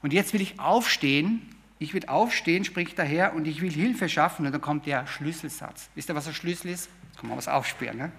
und 0.00 0.12
jetzt 0.12 0.32
will 0.32 0.40
ich 0.40 0.58
aufstehen, 0.58 1.54
ich 1.78 1.92
will 1.92 2.06
aufstehen, 2.06 2.64
spricht 2.64 2.96
der 2.96 3.04
Herr, 3.04 3.34
und 3.34 3.46
ich 3.46 3.60
will 3.60 3.70
Hilfe 3.70 4.08
schaffen. 4.08 4.46
Und 4.46 4.52
dann 4.52 4.60
kommt 4.60 4.86
der 4.86 5.06
Schlüsselsatz. 5.06 5.90
Wisst 5.94 6.08
ihr, 6.08 6.14
was 6.14 6.26
ein 6.26 6.34
Schlüssel 6.34 6.70
ist? 6.70 6.88
Kann 7.18 7.28
man 7.28 7.36
was 7.36 7.48
aufsperren. 7.48 7.98
Ne? 7.98 8.12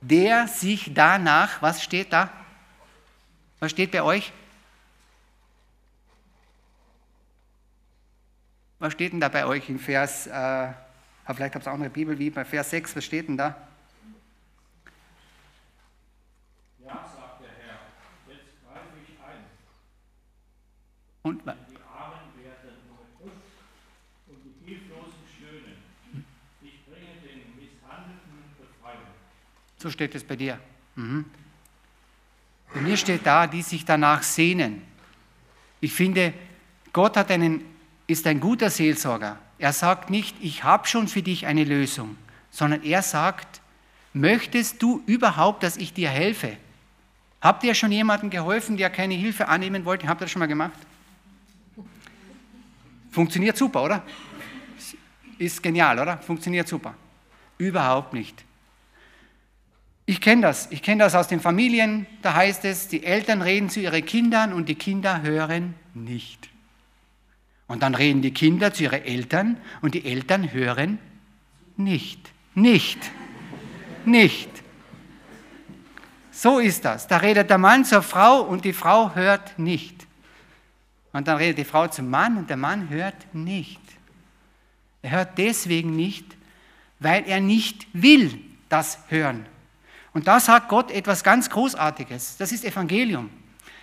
Der 0.00 0.46
sich 0.46 0.92
danach, 0.94 1.62
was 1.62 1.82
steht 1.82 2.12
da? 2.12 2.30
Was 3.58 3.70
steht 3.70 3.90
bei 3.90 4.02
euch? 4.02 4.32
Was 8.82 8.94
steht 8.94 9.12
denn 9.12 9.20
da 9.20 9.28
bei 9.28 9.46
euch 9.46 9.68
in 9.68 9.78
Vers, 9.78 10.26
äh, 10.26 10.72
vielleicht 11.32 11.54
habt 11.54 11.64
ihr 11.64 11.70
auch 11.70 11.76
eine 11.76 11.88
Bibel 11.88 12.18
wie 12.18 12.30
bei 12.30 12.44
Vers 12.44 12.70
6, 12.70 12.96
was 12.96 13.04
steht 13.04 13.28
denn 13.28 13.36
da? 13.36 13.56
Und, 21.22 21.44
die 21.44 21.48
Armen 21.48 22.18
werden 22.42 22.70
unterdrückt 22.90 23.44
und 24.26 24.38
die 24.42 24.68
Hilflosen 24.68 25.12
stöhnen. 25.36 26.24
Ich 26.60 26.84
bringe 26.84 27.20
den 27.22 27.54
Misshandelten 27.54 28.32
Befreiung. 28.58 28.98
So 29.78 29.90
steht 29.90 30.16
es 30.16 30.24
bei 30.24 30.34
dir. 30.34 30.58
Mhm. 30.96 31.26
Bei 32.74 32.80
mir 32.80 32.96
steht 32.96 33.24
da, 33.24 33.46
die 33.46 33.62
sich 33.62 33.84
danach 33.84 34.24
sehnen. 34.24 34.82
Ich 35.80 35.92
finde, 35.92 36.34
Gott 36.92 37.16
hat 37.16 37.30
einen, 37.30 37.71
ist 38.12 38.26
ein 38.26 38.40
guter 38.40 38.70
Seelsorger. 38.70 39.38
Er 39.58 39.72
sagt 39.72 40.10
nicht, 40.10 40.36
ich 40.40 40.64
habe 40.64 40.86
schon 40.86 41.08
für 41.08 41.22
dich 41.22 41.46
eine 41.46 41.64
Lösung, 41.64 42.16
sondern 42.50 42.82
er 42.82 43.02
sagt, 43.02 43.60
möchtest 44.12 44.82
du 44.82 45.02
überhaupt, 45.06 45.62
dass 45.62 45.76
ich 45.76 45.92
dir 45.92 46.10
helfe? 46.10 46.56
Habt 47.40 47.64
ihr 47.64 47.74
schon 47.74 47.90
jemandem 47.90 48.30
geholfen, 48.30 48.76
der 48.76 48.90
keine 48.90 49.14
Hilfe 49.14 49.48
annehmen 49.48 49.84
wollte? 49.84 50.06
Habt 50.06 50.20
ihr 50.20 50.26
das 50.26 50.30
schon 50.30 50.40
mal 50.40 50.46
gemacht? 50.46 50.78
Funktioniert 53.10 53.56
super, 53.56 53.82
oder? 53.82 54.02
Ist 55.38 55.62
genial, 55.62 55.98
oder? 55.98 56.18
Funktioniert 56.18 56.68
super. 56.68 56.94
Überhaupt 57.58 58.12
nicht. 58.12 58.44
Ich 60.06 60.20
kenne 60.20 60.42
das. 60.42 60.70
Ich 60.70 60.82
kenne 60.82 61.04
das 61.04 61.14
aus 61.14 61.28
den 61.28 61.40
Familien. 61.40 62.06
Da 62.22 62.34
heißt 62.34 62.64
es, 62.64 62.88
die 62.88 63.04
Eltern 63.04 63.42
reden 63.42 63.70
zu 63.70 63.80
ihren 63.80 64.04
Kindern 64.04 64.52
und 64.52 64.68
die 64.68 64.74
Kinder 64.74 65.22
hören 65.22 65.74
nicht. 65.94 66.51
Und 67.72 67.82
dann 67.82 67.94
reden 67.94 68.20
die 68.20 68.34
Kinder 68.34 68.74
zu 68.74 68.82
ihren 68.82 69.02
Eltern 69.02 69.56
und 69.80 69.94
die 69.94 70.04
Eltern 70.04 70.52
hören 70.52 70.98
nicht. 71.78 72.30
Nicht. 72.54 72.98
Nicht. 74.04 74.50
So 76.30 76.58
ist 76.58 76.84
das. 76.84 77.08
Da 77.08 77.16
redet 77.16 77.48
der 77.48 77.56
Mann 77.56 77.86
zur 77.86 78.02
Frau 78.02 78.42
und 78.42 78.66
die 78.66 78.74
Frau 78.74 79.14
hört 79.14 79.58
nicht. 79.58 80.06
Und 81.14 81.26
dann 81.28 81.38
redet 81.38 81.56
die 81.56 81.64
Frau 81.64 81.88
zum 81.88 82.10
Mann 82.10 82.36
und 82.36 82.50
der 82.50 82.58
Mann 82.58 82.90
hört 82.90 83.34
nicht. 83.34 83.80
Er 85.00 85.12
hört 85.12 85.38
deswegen 85.38 85.96
nicht, 85.96 86.26
weil 86.98 87.26
er 87.26 87.40
nicht 87.40 87.86
will 87.94 88.38
das 88.68 88.98
hören. 89.08 89.46
Und 90.12 90.28
da 90.28 90.40
sagt 90.40 90.68
Gott 90.68 90.90
etwas 90.90 91.24
ganz 91.24 91.48
Großartiges. 91.48 92.36
Das 92.36 92.52
ist 92.52 92.66
Evangelium. 92.66 93.30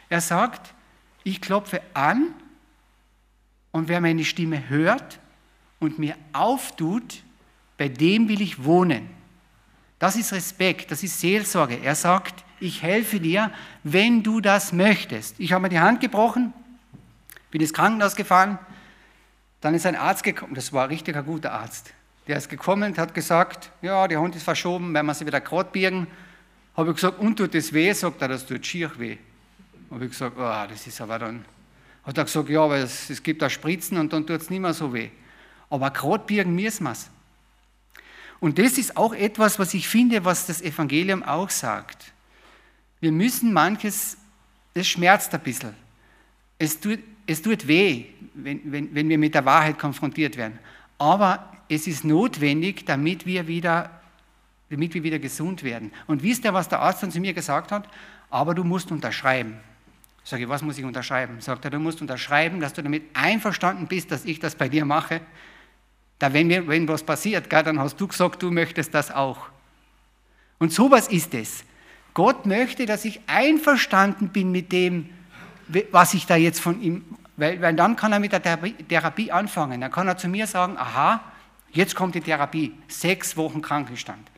Er 0.09 0.21
sagt, 0.21 0.75
ich 1.23 1.41
klopfe 1.41 1.81
an 1.95 2.35
und 3.71 3.88
wer 3.88 4.01
meine 4.01 4.23
Stimme 4.23 4.69
hört 4.69 5.19
und 5.79 5.99
mir 5.99 6.15
auftut, 6.34 7.23
bei 7.77 7.88
dem 7.88 8.27
will 8.27 8.41
ich 8.41 8.63
wohnen. 8.63 9.10
Das 9.99 10.15
ist 10.15 10.34
Respekt, 10.34 10.91
das 10.91 11.03
ist 11.03 11.19
Seelsorge. 11.19 11.79
Er 11.82 11.95
sagt, 11.95 12.43
ich 12.60 12.82
helfe 12.82 13.19
dir, 13.19 13.51
wenn 13.84 14.23
du 14.23 14.41
das 14.41 14.73
möchtest. 14.73 15.39
Ich 15.39 15.53
habe 15.53 15.63
mir 15.63 15.69
die 15.69 15.79
Hand 15.79 16.01
gebrochen, 16.01 16.53
bin 17.51 17.62
ins 17.62 17.73
Krankenhaus 17.73 18.15
gefahren, 18.15 18.60
dann 19.62 19.73
ist 19.73 19.86
ein 19.86 19.95
Arzt 19.95 20.23
gekommen, 20.23 20.55
das 20.55 20.71
war 20.71 20.84
ein 20.84 20.89
richtiger 20.89 21.23
guter 21.23 21.51
Arzt. 21.51 21.93
Der 22.27 22.38
ist 22.38 22.49
gekommen 22.49 22.91
und 22.91 22.97
hat 22.97 23.13
gesagt, 23.13 23.71
ja, 23.82 24.08
der 24.08 24.19
Hund 24.21 24.36
ist 24.36 24.43
verschoben, 24.43 24.93
werden 24.93 25.08
wir 25.08 25.13
sie 25.13 25.25
wieder 25.25 25.41
gerade. 25.41 26.08
Habe 26.77 26.89
ich 26.89 26.95
gesagt, 26.95 27.19
und 27.19 27.36
tut 27.36 27.53
das 27.55 27.73
weh? 27.73 27.91
Sagt 27.91 28.21
er, 28.21 28.27
das 28.27 28.45
tut 28.45 28.65
schier 28.65 28.91
weh. 28.97 29.17
Habe 29.89 30.05
ich 30.05 30.12
gesagt, 30.12 30.36
oh, 30.38 30.67
das 30.69 30.86
ist 30.86 31.01
aber 31.01 31.19
dann... 31.19 31.43
Hat 32.09 32.17
er 32.17 32.23
gesagt, 32.23 32.49
ja, 32.49 32.63
aber 32.63 32.77
es, 32.77 33.11
es 33.11 33.21
gibt 33.21 33.39
da 33.39 33.51
Spritzen 33.51 33.99
und 33.99 34.11
dann 34.11 34.25
tut 34.25 34.41
es 34.41 34.49
nicht 34.49 34.61
mehr 34.61 34.73
so 34.73 34.91
weh. 34.95 35.09
Aber 35.69 35.91
gerade 35.91 36.23
birgen 36.25 36.55
müssen 36.55 36.85
wir 36.85 36.93
es. 36.93 37.07
Und 38.39 38.57
das 38.57 38.79
ist 38.79 38.97
auch 38.97 39.13
etwas, 39.13 39.59
was 39.59 39.75
ich 39.75 39.87
finde, 39.87 40.25
was 40.25 40.47
das 40.47 40.59
Evangelium 40.63 41.21
auch 41.21 41.51
sagt. 41.51 42.11
Wir 42.99 43.11
müssen 43.11 43.53
manches, 43.53 44.17
es 44.73 44.87
schmerzt 44.87 45.35
ein 45.35 45.41
bisschen. 45.41 45.75
Es 46.57 46.79
tut, 46.79 46.97
es 47.27 47.43
tut 47.43 47.67
weh, 47.67 48.05
wenn, 48.33 48.71
wenn, 48.71 48.95
wenn 48.95 49.07
wir 49.07 49.19
mit 49.19 49.35
der 49.35 49.45
Wahrheit 49.45 49.77
konfrontiert 49.77 50.35
werden. 50.35 50.57
Aber 50.97 51.53
es 51.69 51.85
ist 51.85 52.05
notwendig, 52.05 52.87
damit 52.87 53.27
wir 53.27 53.47
wieder, 53.47 54.01
damit 54.71 54.95
wir 54.95 55.03
wieder 55.03 55.19
gesund 55.19 55.61
werden. 55.61 55.91
Und 56.07 56.23
wisst 56.23 56.43
ihr, 56.43 56.55
was 56.55 56.69
der 56.69 56.79
Arzt 56.79 57.03
dann 57.03 57.11
zu 57.11 57.19
mir 57.19 57.33
gesagt 57.35 57.71
hat? 57.71 57.87
Aber 58.31 58.55
du 58.55 58.63
musst 58.63 58.91
unterschreiben. 58.91 59.59
Sage 60.29 60.43
ich, 60.43 60.49
was 60.49 60.61
muss 60.61 60.77
ich 60.77 60.85
unterschreiben? 60.85 61.41
Sagt 61.41 61.65
er, 61.65 61.71
du 61.71 61.79
musst 61.79 62.01
unterschreiben, 62.01 62.59
dass 62.59 62.73
du 62.73 62.83
damit 62.83 63.01
einverstanden 63.15 63.87
bist, 63.87 64.11
dass 64.11 64.25
ich 64.25 64.39
das 64.39 64.53
bei 64.53 64.69
dir 64.69 64.85
mache. 64.85 65.21
Da, 66.19 66.31
wenn, 66.31 66.45
mir, 66.45 66.67
wenn 66.67 66.87
was 66.87 67.01
passiert, 67.01 67.49
gell, 67.49 67.63
dann 67.63 67.79
hast 67.79 67.99
du 67.99 68.07
gesagt, 68.07 68.43
du 68.43 68.51
möchtest 68.51 68.93
das 68.93 69.09
auch. 69.09 69.49
Und 70.59 70.71
sowas 70.71 71.07
ist 71.07 71.33
es. 71.33 71.63
Gott 72.13 72.45
möchte, 72.45 72.85
dass 72.85 73.05
ich 73.05 73.21
einverstanden 73.25 74.29
bin 74.29 74.51
mit 74.51 74.71
dem, 74.71 75.09
was 75.89 76.13
ich 76.13 76.27
da 76.27 76.35
jetzt 76.35 76.59
von 76.59 76.79
ihm, 76.79 77.05
weil, 77.35 77.59
weil 77.59 77.75
dann 77.75 77.95
kann 77.95 78.11
er 78.11 78.19
mit 78.19 78.31
der 78.31 78.43
Therapie 78.43 79.31
anfangen. 79.31 79.81
Dann 79.81 79.91
kann 79.91 80.07
er 80.07 80.17
zu 80.17 80.27
mir 80.27 80.45
sagen, 80.45 80.77
aha, 80.77 81.23
jetzt 81.71 81.95
kommt 81.95 82.13
die 82.13 82.21
Therapie, 82.21 82.73
sechs 82.87 83.35
Wochen 83.35 83.63
Krankenstand. 83.63 84.29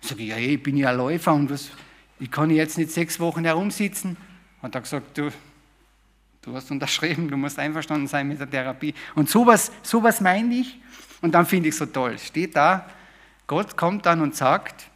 Ich 0.00 0.08
sage, 0.08 0.24
ja, 0.24 0.36
ich 0.36 0.60
bin 0.60 0.76
ja 0.76 0.90
Läufer 0.90 1.32
und 1.32 1.48
was, 1.48 1.70
ich 2.18 2.28
kann 2.28 2.50
jetzt 2.50 2.76
nicht 2.76 2.90
sechs 2.90 3.20
Wochen 3.20 3.44
herumsitzen. 3.44 4.16
Hat 4.62 4.74
er 4.74 4.80
gesagt, 4.80 5.18
du, 5.18 5.30
du 6.42 6.54
hast 6.54 6.70
unterschrieben, 6.70 7.28
du 7.28 7.36
musst 7.36 7.58
einverstanden 7.58 8.06
sein 8.06 8.28
mit 8.28 8.40
der 8.40 8.48
Therapie. 8.50 8.94
Und 9.14 9.28
sowas, 9.28 9.72
sowas 9.82 10.20
meine 10.20 10.54
ich. 10.54 10.80
Und 11.20 11.32
dann 11.32 11.46
finde 11.46 11.68
ich 11.68 11.76
so 11.76 11.86
toll. 11.86 12.18
Steht 12.18 12.56
da, 12.56 12.88
Gott 13.46 13.76
kommt 13.76 14.06
dann 14.06 14.20
und 14.20 14.34
sagt, 14.34 14.88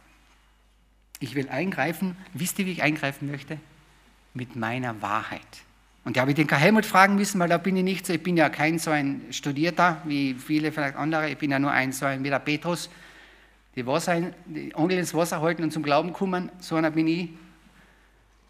ich 1.19 1.35
will 1.35 1.49
eingreifen. 1.49 2.15
Wisst 2.33 2.59
ihr, 2.59 2.65
wie 2.65 2.71
ich 2.71 2.83
eingreifen 2.83 3.29
möchte? 3.29 3.59
mit 4.37 4.55
meiner 4.55 5.01
Wahrheit. 5.01 5.41
Und 6.05 6.15
da 6.15 6.21
habe 6.21 6.31
ich 6.31 6.35
den 6.35 6.47
Karl 6.47 6.61
Helmut 6.61 6.85
fragen 6.85 7.15
müssen, 7.15 7.39
weil 7.39 7.49
da 7.49 7.57
bin 7.57 7.75
ich 7.75 7.83
nicht 7.83 8.05
so, 8.05 8.13
ich 8.13 8.23
bin 8.23 8.37
ja 8.37 8.47
kein 8.47 8.79
so 8.79 8.91
ein 8.91 9.23
Studierter 9.31 10.01
wie 10.05 10.35
viele 10.35 10.71
vielleicht 10.71 10.95
andere, 10.95 11.29
ich 11.29 11.37
bin 11.37 11.51
ja 11.51 11.59
nur 11.59 11.71
ein 11.71 11.91
so 11.91 12.05
ein 12.05 12.23
wie 12.23 12.29
der 12.29 12.39
Petrus, 12.39 12.89
die 13.75 13.85
Wasser, 13.85 14.21
die 14.45 14.73
Onkel 14.73 14.99
ins 14.99 15.13
Wasser 15.13 15.41
halten 15.41 15.63
und 15.63 15.73
zum 15.73 15.83
Glauben 15.83 16.13
kommen, 16.13 16.49
so 16.59 16.75
einer 16.75 16.91
bin 16.91 17.07
ich. 17.07 17.29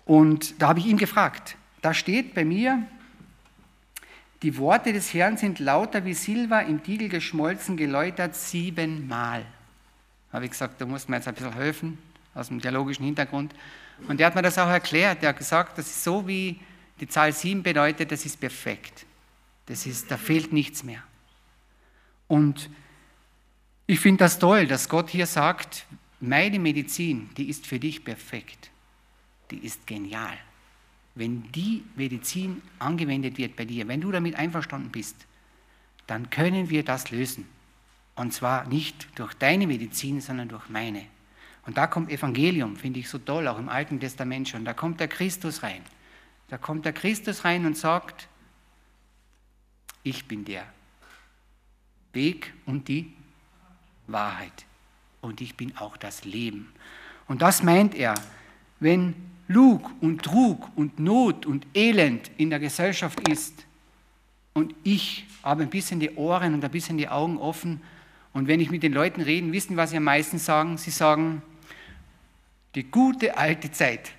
Und 0.07 0.61
da 0.61 0.69
habe 0.69 0.79
ich 0.79 0.85
ihn 0.85 0.97
gefragt, 0.97 1.57
da 1.81 1.93
steht 1.93 2.33
bei 2.33 2.45
mir, 2.45 2.81
die 4.41 4.57
Worte 4.57 4.93
des 4.93 5.13
Herrn 5.13 5.35
sind 5.35 5.59
lauter 5.59 6.05
wie 6.05 6.13
Silber 6.13 6.63
im 6.63 6.81
Tiegel 6.81 7.09
geschmolzen, 7.09 7.75
geläutert 7.75 8.33
siebenmal. 8.33 9.45
Habe 10.31 10.45
ich 10.45 10.51
gesagt, 10.51 10.79
da 10.79 10.85
muss 10.85 11.09
man 11.09 11.19
jetzt 11.19 11.27
ein 11.27 11.33
bisschen 11.33 11.53
helfen, 11.53 11.97
aus 12.33 12.47
dem 12.47 12.61
theologischen 12.61 13.03
Hintergrund. 13.03 13.53
Und 14.07 14.21
er 14.21 14.27
hat 14.27 14.35
mir 14.35 14.41
das 14.43 14.57
auch 14.57 14.69
erklärt. 14.69 15.23
Er 15.23 15.29
hat 15.29 15.37
gesagt, 15.37 15.77
das 15.77 15.87
ist 15.87 16.03
so 16.05 16.25
wie 16.25 16.57
die 17.01 17.07
Zahl 17.09 17.33
7 17.33 17.61
bedeutet, 17.61 18.09
das 18.09 18.25
ist 18.25 18.39
perfekt. 18.39 19.05
Das 19.65 19.85
ist, 19.85 20.09
da 20.09 20.15
fehlt 20.15 20.53
nichts 20.53 20.83
mehr. 20.83 21.03
Und 22.29 22.69
ich 23.87 23.99
finde 23.99 24.19
das 24.19 24.39
toll, 24.39 24.67
dass 24.67 24.87
Gott 24.87 25.09
hier 25.09 25.25
sagt, 25.25 25.85
meine 26.21 26.59
Medizin, 26.59 27.29
die 27.35 27.49
ist 27.49 27.67
für 27.67 27.79
dich 27.79 28.05
perfekt. 28.05 28.69
Die 29.51 29.59
ist 29.59 29.87
genial. 29.87 30.37
Wenn 31.15 31.51
die 31.51 31.83
Medizin 31.95 32.61
angewendet 32.79 33.37
wird 33.37 33.55
bei 33.55 33.65
dir, 33.65 33.87
wenn 33.87 34.01
du 34.01 34.11
damit 34.11 34.35
einverstanden 34.35 34.91
bist, 34.91 35.15
dann 36.05 36.29
können 36.29 36.69
wir 36.69 36.83
das 36.83 37.11
lösen. 37.11 37.45
Und 38.15 38.33
zwar 38.33 38.67
nicht 38.67 39.07
durch 39.15 39.33
deine 39.33 39.67
Medizin, 39.67 40.21
sondern 40.21 40.49
durch 40.49 40.69
meine. 40.69 41.05
Und 41.65 41.77
da 41.77 41.85
kommt 41.85 42.09
Evangelium, 42.09 42.77
finde 42.77 42.99
ich 42.99 43.09
so 43.09 43.17
toll, 43.17 43.47
auch 43.47 43.59
im 43.59 43.69
Alten 43.69 43.99
Testament 43.99 44.47
schon. 44.47 44.63
Da 44.63 44.73
kommt 44.73 44.99
der 44.99 45.07
Christus 45.07 45.63
rein. 45.63 45.81
Da 46.47 46.57
kommt 46.57 46.85
der 46.85 46.93
Christus 46.93 47.43
rein 47.43 47.65
und 47.65 47.77
sagt, 47.77 48.27
ich 50.03 50.27
bin 50.27 50.45
der 50.45 50.65
Weg 52.13 52.53
und 52.65 52.87
die 52.87 53.13
Wahrheit. 54.07 54.65
Und 55.21 55.41
ich 55.41 55.57
bin 55.57 55.75
auch 55.77 55.97
das 55.97 56.23
Leben. 56.23 56.71
Und 57.27 57.41
das 57.41 57.63
meint 57.63 57.93
er, 57.95 58.15
wenn 58.79 59.13
Lug 59.47 59.89
und 60.01 60.23
Trug 60.23 60.69
und 60.75 60.99
Not 60.99 61.45
und 61.45 61.65
Elend 61.73 62.29
in 62.37 62.49
der 62.49 62.59
Gesellschaft 62.59 63.27
ist 63.29 63.65
und 64.53 64.73
ich 64.83 65.25
habe 65.43 65.63
ein 65.63 65.69
bisschen 65.69 65.99
die 65.99 66.11
Ohren 66.11 66.53
und 66.53 66.65
ein 66.65 66.71
bisschen 66.71 66.97
die 66.97 67.07
Augen 67.07 67.37
offen 67.37 67.81
und 68.33 68.47
wenn 68.47 68.59
ich 68.59 68.69
mit 68.69 68.83
den 68.83 68.93
Leuten 68.93 69.21
rede, 69.21 69.51
wissen, 69.51 69.77
was 69.77 69.91
sie 69.91 69.97
am 69.97 70.03
meisten 70.03 70.37
sagen? 70.37 70.77
Sie 70.77 70.91
sagen, 70.91 71.41
die 72.75 72.83
gute 72.83 73.35
alte 73.35 73.71
Zeit, 73.71 74.11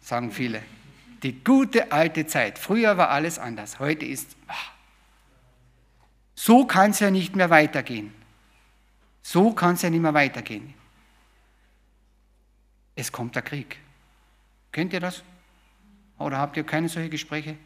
sagen 0.00 0.32
viele. 0.32 0.62
Die 1.22 1.44
gute 1.44 1.92
alte 1.92 2.26
Zeit. 2.26 2.58
Früher 2.58 2.96
war 2.96 3.10
alles 3.10 3.38
anders. 3.38 3.78
Heute 3.78 4.04
ist. 4.04 4.36
Ah. 4.48 4.54
So 6.34 6.66
kann 6.66 6.90
es 6.90 6.98
ja 6.98 7.12
nicht 7.12 7.36
mehr 7.36 7.50
weitergehen. 7.50 8.12
So 9.22 9.52
kann 9.52 9.74
es 9.74 9.82
ja 9.82 9.90
nicht 9.90 10.00
mehr 10.00 10.14
weitergehen. 10.14 10.74
Es 12.96 13.12
kommt 13.12 13.36
der 13.36 13.42
Krieg. 13.42 13.78
Kennt 14.72 14.92
ihr 14.94 15.00
das? 15.00 15.22
Oder 16.18 16.38
habt 16.38 16.56
ihr 16.56 16.64
keine 16.64 16.88
solche 16.88 17.10
Gespräche? 17.10 17.56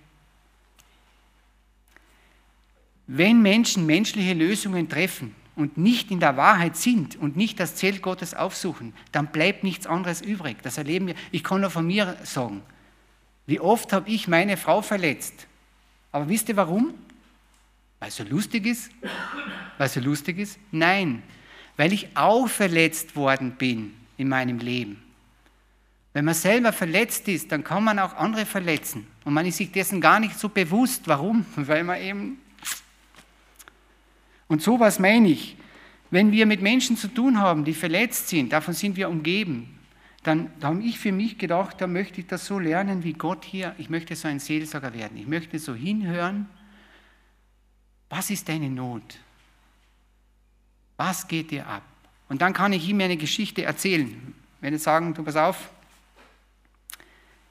Wenn 3.06 3.40
Menschen 3.40 3.86
menschliche 3.86 4.34
Lösungen 4.34 4.88
treffen 4.88 5.34
und 5.54 5.78
nicht 5.78 6.10
in 6.10 6.18
der 6.18 6.36
Wahrheit 6.36 6.76
sind 6.76 7.14
und 7.16 7.36
nicht 7.36 7.60
das 7.60 7.76
Zelt 7.76 8.02
Gottes 8.02 8.34
aufsuchen, 8.34 8.92
dann 9.12 9.28
bleibt 9.28 9.62
nichts 9.62 9.86
anderes 9.86 10.20
übrig. 10.20 10.56
Das 10.62 10.76
erleben 10.76 11.06
wir. 11.06 11.14
Ich 11.30 11.44
kann 11.44 11.60
nur 11.60 11.70
von 11.70 11.86
mir 11.86 12.16
sagen. 12.24 12.62
Wie 13.46 13.60
oft 13.60 13.92
habe 13.92 14.10
ich 14.10 14.26
meine 14.26 14.56
Frau 14.56 14.82
verletzt? 14.82 15.46
Aber 16.10 16.28
wisst 16.28 16.48
ihr 16.48 16.56
warum? 16.56 16.94
Weil 18.00 18.10
so 18.10 18.24
lustig 18.24 18.66
ist? 18.66 18.90
Weil 19.78 19.88
so 19.88 20.00
lustig 20.00 20.38
ist? 20.38 20.58
Nein, 20.72 21.22
weil 21.76 21.92
ich 21.92 22.08
auch 22.16 22.48
verletzt 22.48 23.14
worden 23.14 23.52
bin 23.52 23.94
in 24.16 24.28
meinem 24.28 24.58
Leben. 24.58 25.05
Wenn 26.16 26.24
man 26.24 26.32
selber 26.32 26.72
verletzt 26.72 27.28
ist, 27.28 27.52
dann 27.52 27.62
kann 27.62 27.84
man 27.84 27.98
auch 27.98 28.14
andere 28.14 28.46
verletzen. 28.46 29.06
Und 29.26 29.34
man 29.34 29.44
ist 29.44 29.58
sich 29.58 29.70
dessen 29.70 30.00
gar 30.00 30.18
nicht 30.18 30.38
so 30.38 30.48
bewusst. 30.48 31.02
Warum? 31.04 31.44
Weil 31.56 31.84
man 31.84 32.00
eben. 32.00 32.38
Und 34.48 34.62
sowas 34.62 34.98
meine 34.98 35.28
ich. 35.28 35.58
Wenn 36.10 36.32
wir 36.32 36.46
mit 36.46 36.62
Menschen 36.62 36.96
zu 36.96 37.08
tun 37.08 37.38
haben, 37.38 37.66
die 37.66 37.74
verletzt 37.74 38.28
sind, 38.28 38.50
davon 38.50 38.72
sind 38.72 38.96
wir 38.96 39.10
umgeben, 39.10 39.78
dann 40.22 40.50
da 40.58 40.68
habe 40.68 40.82
ich 40.82 40.98
für 40.98 41.12
mich 41.12 41.36
gedacht, 41.36 41.82
da 41.82 41.86
möchte 41.86 42.22
ich 42.22 42.26
das 42.26 42.46
so 42.46 42.58
lernen 42.58 43.04
wie 43.04 43.12
Gott 43.12 43.44
hier. 43.44 43.74
Ich 43.76 43.90
möchte 43.90 44.16
so 44.16 44.26
ein 44.26 44.38
Seelsorger 44.38 44.94
werden. 44.94 45.18
Ich 45.18 45.26
möchte 45.26 45.58
so 45.58 45.74
hinhören. 45.74 46.48
Was 48.08 48.30
ist 48.30 48.48
deine 48.48 48.70
Not? 48.70 49.18
Was 50.96 51.28
geht 51.28 51.50
dir 51.50 51.66
ab? 51.66 51.82
Und 52.30 52.40
dann 52.40 52.54
kann 52.54 52.72
ich 52.72 52.88
ihm 52.88 53.02
eine 53.02 53.18
Geschichte 53.18 53.64
erzählen. 53.64 54.34
Wenn 54.62 54.72
ich 54.72 54.82
sagen, 54.82 55.12
du 55.12 55.22
pass 55.22 55.36
auf, 55.36 55.72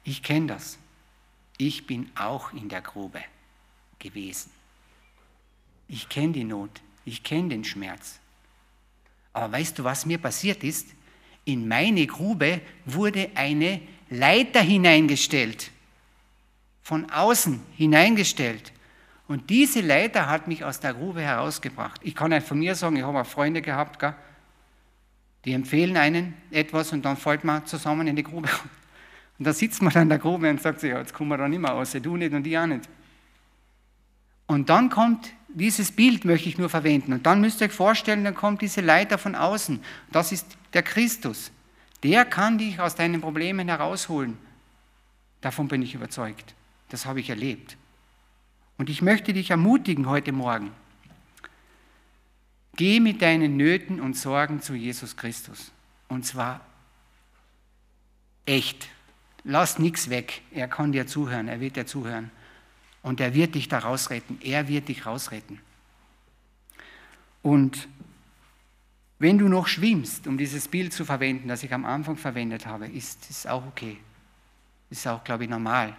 ich 0.06 0.24
kenne 0.24 0.48
das. 0.48 0.78
Ich 1.58 1.88
bin 1.88 2.10
auch 2.16 2.54
in 2.54 2.70
der 2.70 2.82
Grube 2.82 3.22
gewesen. 4.00 4.52
Ich 5.88 6.08
kenne 6.10 6.34
die 6.34 6.44
Not, 6.44 6.82
ich 7.04 7.24
kenne 7.24 7.50
den 7.50 7.64
Schmerz. 7.64 8.20
Aber 9.34 9.52
weißt 9.52 9.78
du, 9.78 9.84
was 9.84 10.06
mir 10.06 10.18
passiert 10.18 10.64
ist? 10.64 10.88
In 11.44 11.68
meine 11.68 12.08
Grube 12.08 12.62
wurde 12.86 13.30
eine 13.36 13.82
Leiter 14.10 14.62
hineingestellt, 14.62 15.72
von 16.82 17.10
außen 17.12 17.62
hineingestellt. 17.76 18.72
Und 19.28 19.50
diese 19.50 19.82
Leiter 19.82 20.30
hat 20.30 20.48
mich 20.48 20.64
aus 20.64 20.80
der 20.80 20.94
Grube 20.94 21.22
herausgebracht. 21.22 22.00
Ich 22.04 22.16
kann 22.16 22.30
nicht 22.30 22.48
von 22.48 22.60
mir 22.60 22.76
sagen, 22.76 22.96
ich 22.96 23.04
habe 23.04 23.20
auch 23.20 23.26
Freunde 23.26 23.62
gehabt, 23.62 24.00
gell? 24.00 24.16
die 25.46 25.54
empfehlen 25.54 25.98
einen 25.98 26.34
etwas 26.52 26.92
und 26.92 27.06
dann 27.06 27.18
fällt 27.18 27.44
man 27.44 27.66
zusammen 27.66 28.08
in 28.08 28.16
die 28.16 28.24
Grube. 28.24 28.50
Und 29.38 29.46
da 29.46 29.54
sitzt 29.54 29.82
man 29.82 29.94
dann 29.94 30.10
der 30.10 30.20
Grube 30.20 30.50
und 30.50 30.62
sagt 30.62 30.80
sich, 30.80 30.92
ja, 30.92 31.00
jetzt 31.00 31.14
kommen 31.14 31.30
wir 31.30 31.38
da 31.38 31.48
nicht 31.48 31.60
mehr 31.60 31.72
raus, 31.72 31.92
du 31.92 32.18
nicht 32.18 32.34
und 32.34 32.48
ich 32.48 32.58
auch 32.58 32.66
nicht. 32.66 32.88
Und 34.48 34.70
dann 34.70 34.90
kommt 34.90 35.34
dieses 35.50 35.92
Bild, 35.92 36.26
möchte 36.26 36.50
ich 36.50 36.58
nur 36.58 36.70
verwenden. 36.70 37.14
Und 37.14 37.26
dann 37.26 37.42
müsst 37.42 37.62
ihr 37.62 37.68
euch 37.68 37.74
vorstellen, 37.74 38.24
dann 38.24 38.36
kommt 38.36 38.62
diese 38.62 38.82
Leiter 38.82 39.18
von 39.18 39.36
außen. 39.36 39.82
Das 40.12 40.32
ist 40.32 40.46
der 40.74 40.84
Christus. 40.84 41.52
Der 42.04 42.26
kann 42.26 42.58
dich 42.58 42.80
aus 42.80 42.96
deinen 42.96 43.22
Problemen 43.22 43.68
herausholen. 43.68 44.38
Davon 45.42 45.68
bin 45.68 45.82
ich 45.82 45.96
überzeugt. 45.96 46.54
Das 46.90 47.06
habe 47.06 47.20
ich 47.20 47.30
erlebt. 47.30 47.78
Und 48.78 48.90
ich 48.90 49.02
möchte 49.02 49.34
dich 49.34 49.50
ermutigen 49.50 50.08
heute 50.08 50.32
Morgen. 50.32 50.72
Geh 52.76 53.00
mit 53.00 53.22
deinen 53.22 53.56
Nöten 53.56 54.02
und 54.02 54.18
Sorgen 54.18 54.62
zu 54.62 54.76
Jesus 54.76 55.16
Christus. 55.16 55.72
Und 56.10 56.26
zwar 56.26 56.62
echt. 58.46 58.90
Lass 59.46 59.80
nichts 59.80 60.10
weg. 60.10 60.42
Er 60.52 60.68
kann 60.68 60.92
dir 60.92 61.08
zuhören. 61.08 61.48
Er 61.48 61.62
wird 61.62 61.78
dir 61.78 61.86
zuhören. 61.86 62.32
Und 63.02 63.22
er 63.22 63.34
wird 63.34 63.56
dich 63.56 63.70
da 63.70 63.80
rausretten. 63.80 64.40
Er 64.42 64.68
wird 64.68 64.90
dich 64.90 65.06
rausretten. 65.06 65.60
Und 67.42 67.88
wenn 69.20 69.38
du 69.38 69.48
noch 69.48 69.68
schwimmst, 69.68 70.28
um 70.28 70.38
dieses 70.38 70.68
Bild 70.68 70.92
zu 70.92 71.06
verwenden, 71.06 71.48
das 71.48 71.64
ich 71.64 71.74
am 71.74 71.86
Anfang 71.86 72.18
verwendet 72.18 72.66
habe, 72.66 72.88
ist 72.88 73.30
es 73.30 73.46
auch 73.48 73.66
okay. 73.66 73.98
Ist 74.90 75.08
auch, 75.08 75.24
glaube 75.24 75.46
ich, 75.46 75.50
normal 75.50 75.96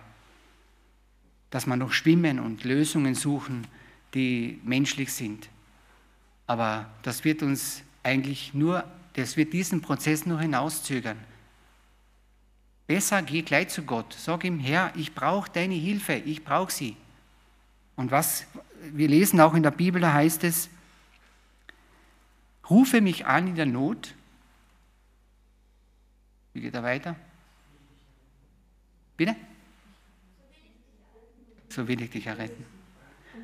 dass 1.50 1.66
wir 1.66 1.76
noch 1.76 1.92
schwimmen 1.92 2.38
und 2.38 2.64
Lösungen 2.64 3.14
suchen, 3.14 3.66
die 4.14 4.60
menschlich 4.64 5.12
sind. 5.12 5.48
Aber 6.46 6.90
das 7.02 7.24
wird 7.24 7.42
uns 7.42 7.82
eigentlich 8.02 8.54
nur, 8.54 8.84
das 9.14 9.36
wird 9.36 9.52
diesen 9.52 9.80
Prozess 9.80 10.26
nur 10.26 10.40
hinauszögern. 10.40 11.16
Besser 12.86 13.22
geh 13.22 13.42
gleich 13.42 13.68
zu 13.68 13.82
Gott. 13.82 14.14
Sag 14.14 14.44
ihm, 14.44 14.60
Herr, 14.60 14.92
ich 14.94 15.14
brauche 15.14 15.50
deine 15.50 15.74
Hilfe, 15.74 16.14
ich 16.14 16.44
brauche 16.44 16.72
sie. 16.72 16.96
Und 17.96 18.10
was 18.10 18.46
wir 18.92 19.08
lesen 19.08 19.40
auch 19.40 19.54
in 19.54 19.62
der 19.62 19.70
Bibel, 19.70 20.00
da 20.00 20.12
heißt 20.12 20.44
es, 20.44 20.68
rufe 22.68 23.00
mich 23.00 23.26
an 23.26 23.48
in 23.48 23.54
der 23.56 23.66
Not. 23.66 24.14
Wie 26.52 26.60
geht 26.60 26.74
er 26.74 26.82
weiter? 26.82 27.16
Bitte? 29.16 29.34
so 31.76 31.86
will 31.86 32.00
ich 32.00 32.10
dich 32.10 32.26
erretten. 32.26 32.64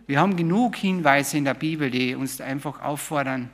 Wir 0.07 0.19
haben 0.19 0.37
genug 0.37 0.77
Hinweise 0.77 1.37
in 1.37 1.45
der 1.45 1.55
Bibel, 1.55 1.91
die 1.91 2.15
uns 2.15 2.41
einfach 2.41 2.81
auffordern, 2.81 3.51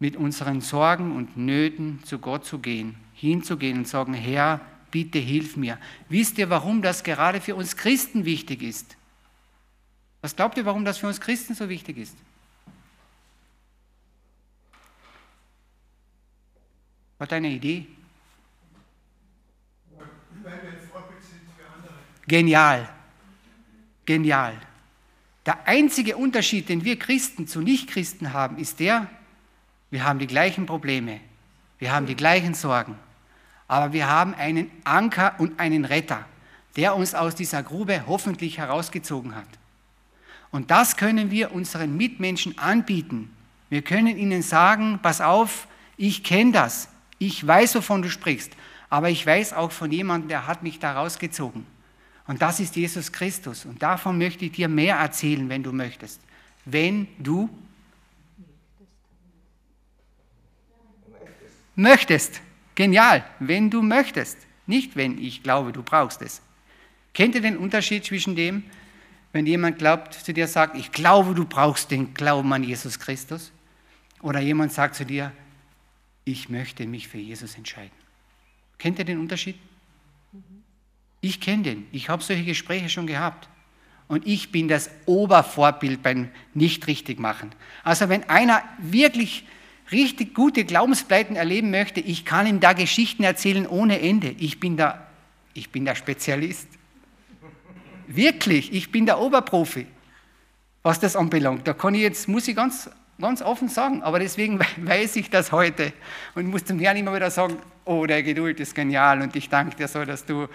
mit 0.00 0.16
unseren 0.16 0.60
Sorgen 0.60 1.16
und 1.16 1.36
Nöten 1.36 2.00
zu 2.04 2.18
Gott 2.18 2.44
zu 2.44 2.58
gehen, 2.58 2.96
hinzugehen 3.18 3.78
und 3.78 3.88
sagen, 3.88 4.14
Herr, 4.14 4.60
bitte 4.90 5.18
hilf 5.18 5.56
mir. 5.56 5.78
Wisst 6.08 6.38
ihr, 6.38 6.50
warum 6.50 6.82
das 6.82 7.02
gerade 7.02 7.40
für 7.40 7.54
uns 7.54 7.76
Christen 7.76 8.24
wichtig 8.24 8.62
ist? 8.62 8.96
Was 10.20 10.34
glaubt 10.34 10.56
ihr, 10.56 10.64
warum 10.64 10.84
das 10.84 10.98
für 10.98 11.06
uns 11.06 11.20
Christen 11.20 11.54
so 11.54 11.68
wichtig 11.68 11.98
ist? 11.98 12.16
Hat 17.18 17.32
eine 17.32 17.48
Idee? 17.48 17.86
Genial. 22.26 22.88
Genial. 24.04 24.60
Der 25.44 25.66
einzige 25.66 26.16
Unterschied, 26.16 26.68
den 26.68 26.84
wir 26.84 26.98
Christen 26.98 27.46
zu 27.46 27.60
Nichtchristen 27.60 28.32
haben, 28.32 28.58
ist 28.58 28.80
der, 28.80 29.08
wir 29.90 30.04
haben 30.04 30.18
die 30.18 30.26
gleichen 30.26 30.66
Probleme, 30.66 31.20
wir 31.78 31.92
haben 31.92 32.06
die 32.06 32.16
gleichen 32.16 32.54
Sorgen, 32.54 32.96
aber 33.68 33.92
wir 33.92 34.08
haben 34.08 34.34
einen 34.34 34.70
Anker 34.84 35.34
und 35.38 35.60
einen 35.60 35.84
Retter, 35.84 36.24
der 36.76 36.96
uns 36.96 37.14
aus 37.14 37.34
dieser 37.34 37.62
Grube 37.62 38.04
hoffentlich 38.06 38.58
herausgezogen 38.58 39.34
hat. 39.34 39.46
Und 40.50 40.70
das 40.70 40.96
können 40.96 41.30
wir 41.30 41.52
unseren 41.52 41.96
Mitmenschen 41.96 42.58
anbieten. 42.58 43.30
Wir 43.68 43.82
können 43.82 44.16
ihnen 44.16 44.42
sagen, 44.42 44.98
pass 45.02 45.20
auf, 45.20 45.68
ich 45.98 46.24
kenne 46.24 46.52
das, 46.52 46.88
ich 47.18 47.46
weiß, 47.46 47.74
wovon 47.74 48.00
du 48.00 48.08
sprichst, 48.08 48.52
aber 48.88 49.10
ich 49.10 49.26
weiß 49.26 49.52
auch 49.52 49.70
von 49.70 49.92
jemandem, 49.92 50.28
der 50.28 50.46
hat 50.46 50.62
mich 50.62 50.78
da 50.78 50.94
rausgezogen. 50.94 51.66
Und 52.26 52.40
das 52.40 52.60
ist 52.60 52.76
Jesus 52.76 53.12
Christus. 53.12 53.64
Und 53.64 53.82
davon 53.82 54.16
möchte 54.16 54.44
ich 54.44 54.52
dir 54.52 54.68
mehr 54.68 54.96
erzählen, 54.96 55.48
wenn 55.48 55.62
du 55.62 55.72
möchtest. 55.72 56.20
Wenn 56.64 57.08
du 57.18 57.48
möchtest. 61.74 62.40
Genial. 62.78 63.24
Wenn 63.40 63.70
du 63.70 63.82
möchtest. 63.82 64.38
Nicht, 64.68 64.94
wenn 64.94 65.18
ich 65.18 65.42
glaube, 65.42 65.72
du 65.72 65.82
brauchst 65.82 66.22
es. 66.22 66.40
Kennt 67.12 67.34
ihr 67.34 67.40
den 67.40 67.56
Unterschied 67.56 68.04
zwischen 68.04 68.36
dem, 68.36 68.62
wenn 69.32 69.46
jemand 69.46 69.78
glaubt, 69.78 70.14
zu 70.14 70.32
dir 70.32 70.46
sagt, 70.46 70.76
ich 70.76 70.92
glaube, 70.92 71.34
du 71.34 71.44
brauchst 71.44 71.90
den 71.90 72.14
Glauben 72.14 72.52
an 72.52 72.62
Jesus 72.62 73.00
Christus? 73.00 73.50
Oder 74.22 74.38
jemand 74.38 74.72
sagt 74.72 74.94
zu 74.94 75.04
dir, 75.04 75.32
ich 76.24 76.50
möchte 76.50 76.86
mich 76.86 77.08
für 77.08 77.18
Jesus 77.18 77.56
entscheiden. 77.56 77.90
Kennt 78.78 79.00
ihr 79.00 79.04
den 79.04 79.18
Unterschied? 79.18 79.56
Ich 81.20 81.40
kenne 81.40 81.64
den. 81.64 81.88
Ich 81.90 82.08
habe 82.08 82.22
solche 82.22 82.44
Gespräche 82.44 82.88
schon 82.88 83.08
gehabt. 83.08 83.48
Und 84.06 84.24
ich 84.24 84.52
bin 84.52 84.68
das 84.68 84.88
Obervorbild 85.04 86.00
beim 86.00 86.30
Nicht-Richtig-Machen. 86.54 87.50
Also 87.82 88.08
wenn 88.08 88.22
einer 88.30 88.62
wirklich 88.78 89.44
richtig 89.92 90.34
gute 90.34 90.64
Glaubenspleiten 90.64 91.36
erleben 91.36 91.70
möchte, 91.70 92.00
ich 92.00 92.24
kann 92.24 92.46
ihm 92.46 92.60
da 92.60 92.72
Geschichten 92.72 93.22
erzählen 93.24 93.66
ohne 93.66 94.00
Ende. 94.00 94.34
Ich 94.38 94.60
bin 94.60 94.76
da, 94.76 95.06
ich 95.54 95.70
bin 95.70 95.84
der 95.84 95.94
Spezialist. 95.94 96.68
Wirklich, 98.06 98.72
ich 98.72 98.90
bin 98.90 99.06
der 99.06 99.20
Oberprofi, 99.20 99.86
was 100.82 101.00
das 101.00 101.16
anbelangt. 101.16 101.66
Da 101.66 101.74
kann 101.74 101.94
ich 101.94 102.02
jetzt, 102.02 102.28
muss 102.28 102.48
ich 102.48 102.56
ganz, 102.56 102.90
ganz 103.20 103.42
offen 103.42 103.68
sagen, 103.68 104.02
aber 104.02 104.18
deswegen 104.18 104.58
weiß 104.76 105.16
ich 105.16 105.30
das 105.30 105.52
heute 105.52 105.92
und 106.34 106.46
muss 106.46 106.64
zum 106.64 106.78
Herrn 106.78 106.96
immer 106.96 107.14
wieder 107.14 107.30
sagen, 107.30 107.58
oh, 107.84 108.06
der 108.06 108.22
Geduld 108.22 108.60
ist 108.60 108.74
genial 108.74 109.22
und 109.22 109.34
ich 109.36 109.48
danke 109.48 109.76
dir 109.76 109.88
so, 109.88 110.04
dass 110.04 110.24
du 110.24 110.48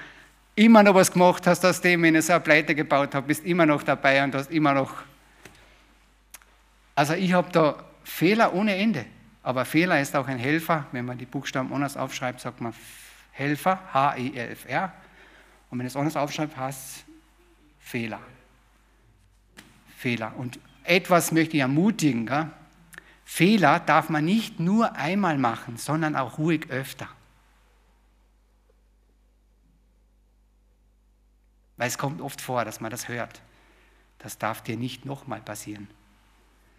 immer 0.56 0.84
noch 0.84 0.94
was 0.94 1.12
gemacht 1.12 1.48
hast 1.48 1.66
aus 1.66 1.82
dem, 1.82 2.04
wenn 2.04 2.16
ich 2.16 2.26
so 2.26 2.34
eine 2.34 2.42
Pleite 2.42 2.76
gebaut 2.76 3.16
habe, 3.16 3.28
bist 3.28 3.46
immer 3.46 3.66
noch 3.66 3.84
dabei 3.84 4.24
und 4.24 4.36
hast 4.36 4.52
immer 4.52 4.74
noch. 4.74 4.94
Also 6.96 7.14
ich 7.14 7.34
habe 7.34 7.52
da 7.52 7.84
Fehler 8.04 8.54
ohne 8.54 8.76
Ende. 8.76 9.06
Aber 9.44 9.66
Fehler 9.66 10.00
ist 10.00 10.16
auch 10.16 10.28
ein 10.28 10.38
Helfer. 10.38 10.88
Wenn 10.94 11.06
man 11.06 11.18
die 11.18 11.26
Buchstaben 11.26 11.72
anders 11.74 11.98
aufschreibt, 11.98 12.40
sagt 12.40 12.62
man 12.62 12.74
Helfer, 13.32 13.80
H-E-L-F-R. 13.94 14.94
Und 15.70 15.80
wenn 15.80 15.86
es 15.86 15.98
anders 15.98 16.16
aufschreibt, 16.16 16.56
heißt 16.56 16.80
es 16.80 17.04
Fehler. 17.80 18.22
Fehler. 19.98 20.34
Und 20.38 20.60
etwas 20.86 21.34
möchte 21.34 21.58
ich 21.58 21.62
ermutigen. 21.62 22.26
Gell? 22.26 22.50
Fehler 23.26 23.80
darf 23.82 24.10
man 24.10 24.24
nicht 24.24 24.60
nur 24.60 24.96
einmal 24.96 25.38
machen, 25.38 25.76
sondern 25.78 26.16
auch 26.16 26.38
ruhig 26.38 26.70
öfter. 26.70 27.10
Weil 31.76 31.88
es 31.88 31.98
kommt 31.98 32.22
oft 32.22 32.40
vor, 32.40 32.64
dass 32.64 32.80
man 32.80 32.92
das 32.92 33.10
hört. 33.10 33.42
Das 34.20 34.38
darf 34.38 34.62
dir 34.62 34.78
nicht 34.78 35.06
nochmal 35.06 35.42
passieren. 35.42 35.90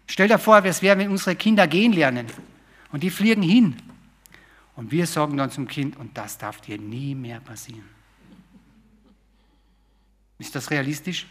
Stell 0.07 0.27
dir 0.27 0.39
vor, 0.39 0.63
was 0.63 0.81
wäre, 0.81 0.97
wenn 0.97 1.11
unsere 1.11 1.35
Kinder 1.35 1.67
gehen 1.67 1.93
lernen 1.93 2.27
und 2.95 3.01
die 3.01 3.09
fliegen 3.09 3.41
hin. 3.41 3.75
Und 4.77 4.89
wir 4.89 5.05
sagen 5.05 5.35
dann 5.35 5.51
zum 5.51 5.67
Kind, 5.67 5.97
und 5.97 6.17
das 6.17 6.37
darf 6.37 6.61
dir 6.61 6.77
nie 6.77 7.13
mehr 7.13 7.41
passieren. 7.41 7.83
Ist 10.39 10.55
das 10.55 10.71
realistisch? 10.71 11.27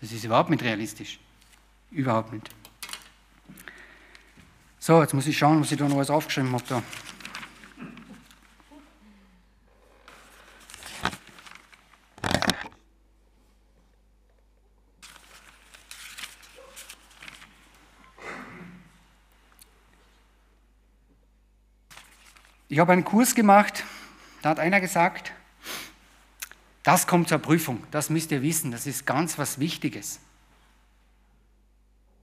Das 0.00 0.12
ist 0.12 0.22
überhaupt 0.22 0.50
nicht 0.50 0.62
realistisch. 0.62 1.18
Überhaupt 1.90 2.32
nicht. 2.32 2.48
So, 4.78 5.02
jetzt 5.02 5.14
muss 5.14 5.26
ich 5.26 5.36
schauen, 5.36 5.60
was 5.60 5.72
ich 5.72 5.78
da 5.78 5.88
noch 5.88 5.96
alles 5.96 6.10
aufgeschrieben 6.10 6.52
habe. 6.52 6.62
Da. 6.68 6.82
Ich 22.74 22.80
habe 22.80 22.92
einen 22.92 23.04
Kurs 23.04 23.36
gemacht, 23.36 23.84
da 24.42 24.48
hat 24.48 24.58
einer 24.58 24.80
gesagt, 24.80 25.30
das 26.82 27.06
kommt 27.06 27.28
zur 27.28 27.38
Prüfung, 27.38 27.84
das 27.92 28.10
müsst 28.10 28.32
ihr 28.32 28.42
wissen, 28.42 28.72
das 28.72 28.88
ist 28.88 29.06
ganz 29.06 29.38
was 29.38 29.60
Wichtiges. 29.60 30.18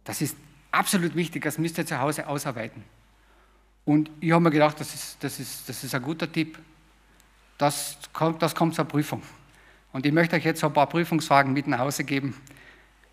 Das 0.04 0.22
ist 0.22 0.36
absolut 0.70 1.16
wichtig, 1.16 1.44
das 1.44 1.58
müsst 1.58 1.78
ihr 1.78 1.86
zu 1.86 2.02
Hause 2.02 2.28
ausarbeiten. 2.28 2.84
Und 3.86 4.12
ich 4.20 4.34
habe 4.34 4.44
mir 4.44 4.52
gedacht, 4.52 4.78
das 4.78 4.94
ist, 4.94 5.24
das 5.24 5.40
ist, 5.40 5.70
das 5.70 5.86
ist 5.86 5.96
ein 5.96 6.02
guter 6.02 6.30
Tipp. 6.30 6.60
Das 7.58 7.98
kommt, 8.12 8.42
das 8.42 8.54
kommt 8.54 8.76
zur 8.76 8.84
Prüfung. 8.84 9.24
Und 9.94 10.06
ich 10.06 10.12
möchte 10.12 10.36
euch 10.36 10.44
jetzt 10.44 10.60
so 10.60 10.68
ein 10.68 10.74
paar 10.74 10.88
Prüfungsfragen 10.88 11.54
mit 11.54 11.66
nach 11.68 11.80
Hause 11.80 12.04
geben, 12.04 12.36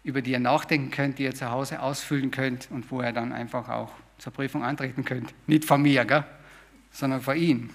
über 0.02 0.22
die 0.22 0.32
ihr 0.32 0.40
nachdenken 0.40 0.90
könnt, 0.90 1.20
die 1.20 1.22
ihr 1.22 1.36
zu 1.36 1.48
Hause 1.52 1.82
ausfüllen 1.82 2.32
könnt 2.32 2.68
und 2.72 2.90
wo 2.90 3.00
ihr 3.00 3.12
dann 3.12 3.32
einfach 3.32 3.68
auch 3.68 3.92
zur 4.18 4.32
Prüfung 4.32 4.64
antreten 4.64 5.04
könnt. 5.04 5.32
Nicht 5.46 5.64
von 5.64 5.82
mir, 5.82 6.04
gell? 6.04 6.24
Sondern 6.92 7.20
von 7.20 7.36
ihm. 7.36 7.70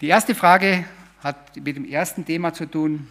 Die 0.00 0.08
erste 0.08 0.34
Frage 0.34 0.84
hat 1.22 1.56
mit 1.56 1.76
dem 1.76 1.84
ersten 1.84 2.24
Thema 2.24 2.52
zu 2.54 2.66
tun. 2.66 3.08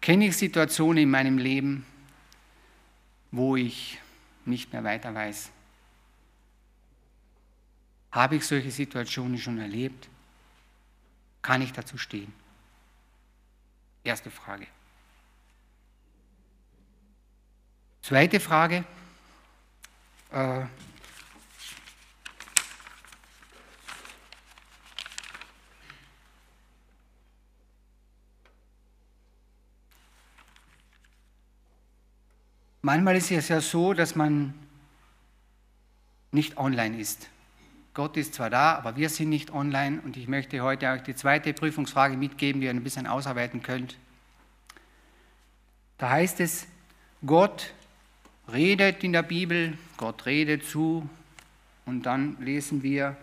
Kenne 0.00 0.28
ich 0.28 0.36
Situationen 0.36 1.02
in 1.02 1.10
meinem 1.10 1.38
Leben, 1.38 1.84
wo 3.30 3.56
ich 3.56 3.98
nicht 4.44 4.72
mehr 4.72 4.84
weiter 4.84 5.14
weiß? 5.14 5.50
Habe 8.12 8.36
ich 8.36 8.46
solche 8.46 8.70
Situationen 8.70 9.36
schon 9.38 9.58
erlebt? 9.58 10.08
Kann 11.42 11.60
ich 11.62 11.72
dazu 11.72 11.98
stehen? 11.98 12.32
Erste 14.04 14.30
Frage. 14.30 14.66
Zweite 18.02 18.40
Frage. 18.40 18.84
Äh, 20.32 20.64
Manchmal 32.82 33.16
ist 33.16 33.30
es 33.30 33.48
ja 33.48 33.60
so, 33.60 33.92
dass 33.92 34.14
man 34.14 34.54
nicht 36.30 36.56
online 36.56 36.98
ist. 36.98 37.28
Gott 37.94 38.16
ist 38.16 38.34
zwar 38.34 38.50
da, 38.50 38.76
aber 38.76 38.96
wir 38.96 39.08
sind 39.08 39.30
nicht 39.30 39.50
online 39.50 40.00
und 40.04 40.16
ich 40.16 40.28
möchte 40.28 40.60
heute 40.60 40.88
euch 40.88 41.02
die 41.02 41.16
zweite 41.16 41.52
Prüfungsfrage 41.52 42.16
mitgeben, 42.16 42.60
die 42.60 42.66
ihr 42.66 42.70
ein 42.70 42.84
bisschen 42.84 43.08
ausarbeiten 43.08 43.62
könnt. 43.62 43.96
Da 45.96 46.10
heißt 46.10 46.38
es, 46.38 46.68
Gott 47.26 47.72
redet 48.52 49.02
in 49.02 49.12
der 49.12 49.24
Bibel, 49.24 49.76
Gott 49.96 50.26
redet 50.26 50.64
zu 50.64 51.10
und 51.86 52.04
dann 52.04 52.36
lesen 52.40 52.84
wir 52.84 53.16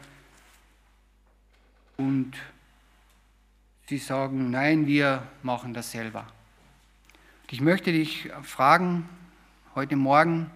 und 1.96 2.34
sie 3.88 3.98
sagen, 3.98 4.50
nein, 4.52 4.88
wir 4.88 5.26
machen 5.42 5.74
das 5.74 5.92
selber. 5.92 6.28
Und 7.44 7.54
ich 7.54 7.62
möchte 7.62 7.94
dich 7.94 8.30
fragen, 8.44 9.08
heute 9.76 9.98
Morgen, 9.98 10.50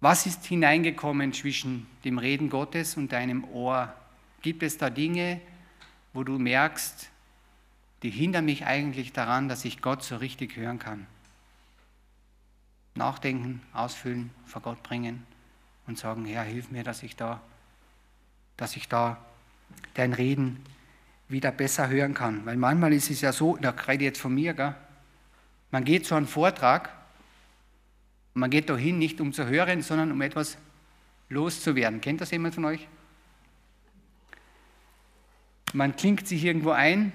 was 0.00 0.24
ist 0.24 0.46
hineingekommen 0.46 1.32
zwischen 1.32 1.88
dem 2.04 2.18
Reden 2.18 2.48
Gottes 2.48 2.96
und 2.96 3.10
deinem 3.10 3.42
Ohr? 3.42 3.92
Gibt 4.40 4.62
es 4.62 4.78
da 4.78 4.88
Dinge, 4.88 5.40
wo 6.12 6.22
du 6.22 6.38
merkst, 6.38 7.10
die 8.04 8.10
hindern 8.10 8.44
mich 8.44 8.66
eigentlich 8.66 9.12
daran, 9.12 9.48
dass 9.48 9.64
ich 9.64 9.82
Gott 9.82 10.04
so 10.04 10.16
richtig 10.18 10.56
hören 10.56 10.78
kann? 10.78 11.08
Nachdenken, 12.94 13.60
ausfüllen, 13.72 14.30
vor 14.46 14.62
Gott 14.62 14.84
bringen 14.84 15.26
und 15.88 15.98
sagen, 15.98 16.26
Herr, 16.26 16.44
hilf 16.44 16.70
mir, 16.70 16.84
dass 16.84 17.02
ich 17.02 17.16
da, 17.16 17.40
dass 18.56 18.76
ich 18.76 18.88
da 18.88 19.18
dein 19.94 20.12
Reden 20.12 20.64
wieder 21.28 21.50
besser 21.50 21.88
hören 21.88 22.14
kann. 22.14 22.46
Weil 22.46 22.56
manchmal 22.56 22.92
ist 22.92 23.10
es 23.10 23.22
ja 23.22 23.32
so, 23.32 23.56
da 23.56 23.70
rede 23.70 24.04
ich 24.04 24.10
jetzt 24.10 24.20
von 24.20 24.34
mir, 24.34 24.54
gell? 24.54 24.76
man 25.72 25.82
geht 25.82 26.06
zu 26.06 26.14
einem 26.14 26.28
Vortrag 26.28 26.99
man 28.34 28.50
geht 28.50 28.70
da 28.70 28.76
hin, 28.76 28.98
nicht 28.98 29.20
um 29.20 29.32
zu 29.32 29.46
hören, 29.46 29.82
sondern 29.82 30.12
um 30.12 30.20
etwas 30.20 30.56
loszuwerden. 31.28 32.00
Kennt 32.00 32.20
das 32.20 32.30
jemand 32.30 32.54
von 32.54 32.64
euch? 32.64 32.86
Man 35.72 35.94
klingt 35.94 36.26
sich 36.26 36.44
irgendwo 36.44 36.70
ein, 36.70 37.12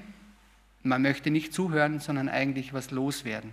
man 0.83 1.01
möchte 1.01 1.29
nicht 1.29 1.53
zuhören, 1.53 1.99
sondern 1.99 2.29
eigentlich 2.29 2.73
was 2.73 2.91
loswerden. 2.91 3.51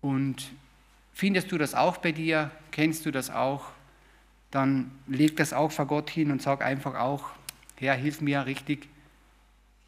Und 0.00 0.52
findest 1.12 1.52
du 1.52 1.58
das 1.58 1.74
auch 1.74 1.98
bei 1.98 2.12
dir? 2.12 2.50
Kennst 2.70 3.04
du 3.04 3.10
das 3.10 3.30
auch? 3.30 3.70
Dann 4.50 4.90
leg 5.06 5.36
das 5.36 5.52
auch 5.52 5.72
vor 5.72 5.86
Gott 5.86 6.08
hin 6.08 6.30
und 6.30 6.40
sag 6.40 6.62
einfach 6.62 6.94
auch, 6.94 7.30
Herr, 7.76 7.94
hilf 7.94 8.20
mir 8.20 8.46
richtig 8.46 8.88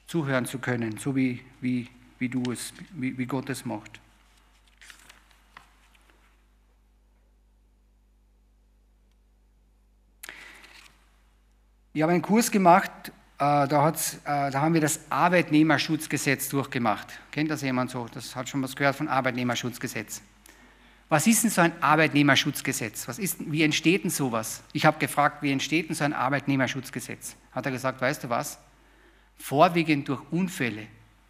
zuhören 0.06 0.46
zu 0.46 0.58
können, 0.58 0.98
so 0.98 1.14
wie, 1.14 1.40
wie, 1.60 1.88
wie 2.18 2.28
du 2.28 2.42
es, 2.50 2.74
wie, 2.92 3.16
wie 3.16 3.26
Gott 3.26 3.48
es 3.48 3.64
macht. 3.64 4.00
Ich 11.98 12.02
habe 12.02 12.12
einen 12.12 12.22
Kurs 12.22 12.52
gemacht, 12.52 12.92
äh, 13.08 13.10
da, 13.38 13.88
äh, 13.88 13.92
da, 14.24 14.60
haben 14.60 14.72
wir 14.72 14.80
das 14.80 15.00
Arbeitnehmerschutzgesetz 15.10 16.48
durchgemacht. 16.48 17.08
Kennt 17.32 17.50
das 17.50 17.62
jemand 17.62 17.90
so? 17.90 18.06
Das 18.14 18.36
hat 18.36 18.48
schon 18.48 18.62
was 18.62 18.76
gehört 18.76 18.94
von 18.94 19.08
Arbeitnehmerschutzgesetz. 19.08 20.22
Was 21.08 21.26
ist 21.26 21.42
denn 21.42 21.50
so 21.50 21.60
ein 21.60 21.72
Arbeitnehmerschutzgesetz? 21.82 23.08
Was 23.08 23.18
ist, 23.18 23.38
wie 23.50 23.64
entsteht 23.64 24.04
denn 24.04 24.12
sowas? 24.12 24.62
Ich 24.72 24.86
habe 24.86 25.00
gefragt, 25.00 25.42
wie 25.42 25.50
entsteht 25.50 25.88
denn 25.88 25.96
so 25.96 26.04
ein 26.04 26.12
Arbeitnehmerschutzgesetz? 26.12 27.34
Hat 27.50 27.66
er 27.66 27.72
gesagt, 27.72 28.00
weißt 28.00 28.22
du 28.22 28.28
was? 28.28 28.60
Vorwiegend 29.36 30.08
durch 30.08 30.22
Unfälle. 30.30 30.86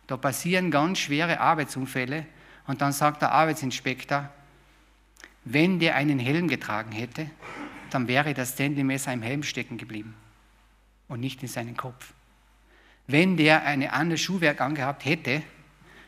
Da 0.06 0.18
passieren 0.18 0.70
ganz 0.70 0.98
schwere 0.98 1.40
Arbeitsunfälle 1.40 2.26
und 2.66 2.82
dann 2.82 2.92
sagt 2.92 3.22
der 3.22 3.32
Arbeitsinspektor, 3.32 4.28
wenn 5.46 5.78
der 5.78 5.94
einen 5.94 6.18
Helm 6.18 6.46
getragen 6.46 6.92
hätte, 6.92 7.30
dann 7.88 8.06
wäre 8.06 8.34
das 8.34 8.54
Zentimeter 8.54 9.14
im 9.14 9.22
Helm 9.22 9.42
stecken 9.42 9.78
geblieben 9.78 10.14
und 11.08 11.20
nicht 11.20 11.42
in 11.42 11.48
seinen 11.48 11.76
Kopf. 11.76 12.12
Wenn 13.06 13.36
der 13.36 13.64
eine 13.64 13.92
andere 13.92 14.18
Schuhwerk 14.18 14.60
angehabt 14.60 15.04
hätte, 15.04 15.42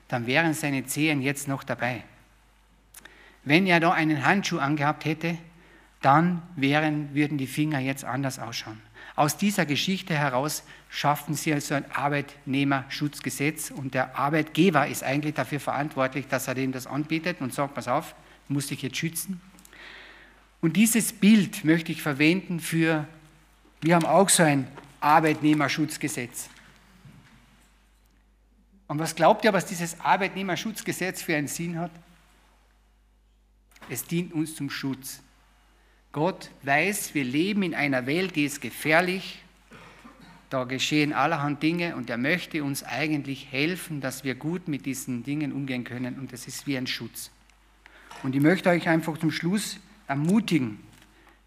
dann 0.08 0.26
wären 0.26 0.54
seine 0.54 0.84
Zehen 0.84 1.22
jetzt 1.22 1.48
noch 1.48 1.62
dabei. 1.62 2.04
Wenn 3.44 3.66
er 3.66 3.80
da 3.80 3.92
einen 3.92 4.24
Handschuh 4.24 4.58
angehabt 4.58 5.04
hätte, 5.04 5.38
dann 6.02 6.42
wären, 6.56 7.14
würden 7.14 7.38
die 7.38 7.46
Finger 7.46 7.78
jetzt 7.78 8.04
anders 8.04 8.38
ausschauen. 8.38 8.80
Aus 9.16 9.36
dieser 9.36 9.66
Geschichte 9.66 10.14
heraus 10.14 10.62
schaffen 10.88 11.34
sie 11.34 11.52
also 11.52 11.74
ein 11.74 11.90
Arbeitnehmerschutzgesetz 11.90 13.70
und 13.70 13.94
der 13.94 14.18
Arbeitgeber 14.18 14.86
ist 14.86 15.02
eigentlich 15.02 15.34
dafür 15.34 15.60
verantwortlich, 15.60 16.26
dass 16.28 16.48
er 16.48 16.54
dem 16.54 16.72
das 16.72 16.86
anbietet 16.86 17.40
und 17.40 17.52
sagt, 17.52 17.74
pass 17.74 17.88
auf, 17.88 18.14
muss 18.48 18.68
dich 18.68 18.82
jetzt 18.82 18.96
schützen. 18.96 19.40
Und 20.60 20.76
dieses 20.76 21.12
Bild 21.12 21.64
möchte 21.64 21.92
ich 21.92 22.02
verwenden 22.02 22.60
für, 22.60 23.06
wir 23.80 23.94
haben 23.94 24.06
auch 24.06 24.28
so 24.28 24.42
ein 24.42 24.66
Arbeitnehmerschutzgesetz. 25.00 26.48
Und 28.86 28.98
was 28.98 29.14
glaubt 29.14 29.44
ihr, 29.44 29.52
was 29.52 29.66
dieses 29.66 30.00
Arbeitnehmerschutzgesetz 30.00 31.22
für 31.22 31.36
einen 31.36 31.48
Sinn 31.48 31.78
hat? 31.78 31.92
Es 33.88 34.04
dient 34.04 34.32
uns 34.32 34.54
zum 34.54 34.68
Schutz. 34.70 35.20
Gott 36.12 36.50
weiß, 36.62 37.14
wir 37.14 37.24
leben 37.24 37.62
in 37.62 37.74
einer 37.74 38.06
Welt, 38.06 38.34
die 38.34 38.44
ist 38.44 38.60
gefährlich. 38.60 39.42
Da 40.48 40.64
geschehen 40.64 41.12
allerhand 41.12 41.62
Dinge 41.62 41.94
und 41.94 42.10
er 42.10 42.18
möchte 42.18 42.64
uns 42.64 42.82
eigentlich 42.82 43.52
helfen, 43.52 44.00
dass 44.00 44.24
wir 44.24 44.34
gut 44.34 44.66
mit 44.66 44.86
diesen 44.86 45.22
Dingen 45.22 45.52
umgehen 45.52 45.84
können 45.84 46.18
und 46.18 46.32
es 46.32 46.48
ist 46.48 46.66
wie 46.66 46.76
ein 46.76 46.88
Schutz. 46.88 47.30
Und 48.24 48.34
ich 48.34 48.40
möchte 48.42 48.68
euch 48.70 48.88
einfach 48.88 49.16
zum 49.18 49.30
Schluss 49.30 49.78
ermutigen, 50.08 50.80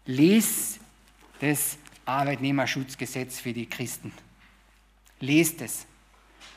lest 0.06 0.80
das 1.40 1.76
Arbeitnehmerschutzgesetz 2.06 3.40
für 3.40 3.52
die 3.52 3.66
Christen. 3.66 4.12
Lest 5.20 5.60
es. 5.62 5.86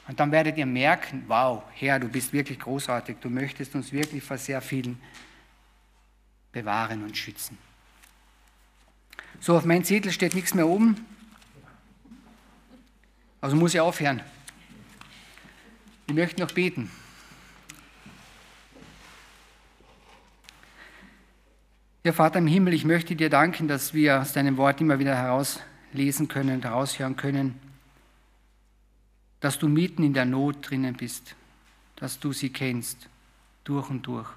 Und 0.07 0.19
dann 0.19 0.31
werdet 0.31 0.57
ihr 0.57 0.65
merken, 0.65 1.23
wow, 1.27 1.63
Herr, 1.73 1.99
du 1.99 2.07
bist 2.07 2.31
wirklich 2.33 2.59
großartig, 2.59 3.17
du 3.21 3.29
möchtest 3.29 3.75
uns 3.75 3.91
wirklich 3.91 4.23
vor 4.23 4.37
sehr 4.37 4.61
vielen 4.61 4.99
bewahren 6.51 7.03
und 7.03 7.17
schützen. 7.17 7.57
So, 9.39 9.55
auf 9.55 9.65
meinem 9.65 9.83
Zettel 9.83 10.11
steht 10.11 10.33
nichts 10.33 10.53
mehr 10.53 10.67
oben. 10.67 11.05
Also 13.41 13.55
muss 13.55 13.73
ich 13.73 13.79
aufhören. 13.79 14.21
Ich 16.07 16.13
möchte 16.13 16.41
noch 16.41 16.51
beten. 16.51 16.89
Ja, 22.07 22.13
Vater 22.13 22.39
im 22.39 22.47
Himmel, 22.47 22.73
ich 22.73 22.85
möchte 22.85 23.17
dir 23.17 23.29
danken, 23.29 23.67
dass 23.67 23.93
wir 23.93 24.21
aus 24.21 24.31
deinem 24.31 24.55
Wort 24.55 24.79
immer 24.79 24.97
wieder 24.97 25.13
herauslesen 25.13 26.29
können, 26.29 26.61
heraushören 26.61 27.17
können, 27.17 27.59
dass 29.41 29.59
du 29.59 29.67
mitten 29.67 30.03
in 30.03 30.13
der 30.13 30.23
Not 30.23 30.69
drinnen 30.69 30.95
bist, 30.95 31.35
dass 31.97 32.17
du 32.17 32.31
sie 32.31 32.49
kennst, 32.49 33.09
durch 33.65 33.89
und 33.89 34.07
durch. 34.07 34.29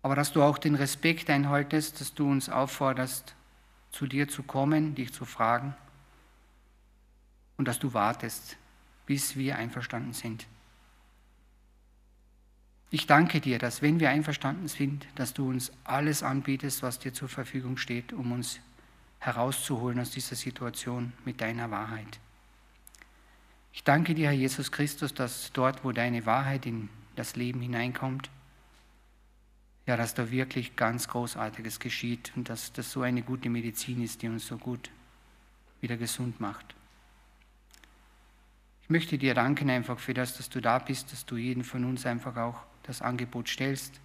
Aber 0.00 0.16
dass 0.16 0.32
du 0.32 0.42
auch 0.42 0.56
den 0.56 0.74
Respekt 0.74 1.28
einhaltest, 1.28 2.00
dass 2.00 2.14
du 2.14 2.30
uns 2.30 2.48
aufforderst, 2.48 3.34
zu 3.90 4.06
dir 4.06 4.26
zu 4.26 4.42
kommen, 4.42 4.94
dich 4.94 5.12
zu 5.12 5.26
fragen 5.26 5.74
und 7.58 7.68
dass 7.68 7.78
du 7.78 7.92
wartest, 7.92 8.56
bis 9.04 9.36
wir 9.36 9.58
einverstanden 9.58 10.14
sind. 10.14 10.46
Ich 12.94 13.08
danke 13.08 13.40
dir, 13.40 13.58
dass 13.58 13.82
wenn 13.82 13.98
wir 13.98 14.10
einverstanden 14.10 14.68
sind, 14.68 15.04
dass 15.16 15.34
du 15.34 15.48
uns 15.48 15.72
alles 15.82 16.22
anbietest, 16.22 16.84
was 16.84 17.00
dir 17.00 17.12
zur 17.12 17.28
Verfügung 17.28 17.76
steht, 17.76 18.12
um 18.12 18.30
uns 18.30 18.60
herauszuholen 19.18 19.98
aus 19.98 20.10
dieser 20.10 20.36
Situation 20.36 21.12
mit 21.24 21.40
deiner 21.40 21.72
Wahrheit. 21.72 22.20
Ich 23.72 23.82
danke 23.82 24.14
dir, 24.14 24.26
Herr 24.26 24.32
Jesus 24.32 24.70
Christus, 24.70 25.12
dass 25.12 25.50
dort, 25.52 25.82
wo 25.82 25.90
deine 25.90 26.24
Wahrheit 26.24 26.66
in 26.66 26.88
das 27.16 27.34
Leben 27.34 27.62
hineinkommt, 27.62 28.30
ja, 29.86 29.96
dass 29.96 30.14
da 30.14 30.30
wirklich 30.30 30.76
ganz 30.76 31.08
Großartiges 31.08 31.80
geschieht 31.80 32.30
und 32.36 32.48
dass 32.48 32.72
das 32.74 32.92
so 32.92 33.02
eine 33.02 33.22
gute 33.22 33.50
Medizin 33.50 34.04
ist, 34.04 34.22
die 34.22 34.28
uns 34.28 34.46
so 34.46 34.56
gut 34.56 34.92
wieder 35.80 35.96
gesund 35.96 36.38
macht. 36.38 36.76
Ich 38.84 38.88
möchte 38.88 39.18
dir 39.18 39.34
danken 39.34 39.68
einfach 39.68 39.98
für 39.98 40.14
das, 40.14 40.36
dass 40.36 40.48
du 40.48 40.60
da 40.60 40.78
bist, 40.78 41.10
dass 41.10 41.26
du 41.26 41.36
jeden 41.36 41.64
von 41.64 41.84
uns 41.84 42.06
einfach 42.06 42.36
auch 42.36 42.62
das 42.84 43.02
Angebot 43.02 43.48
stellst, 43.48 44.00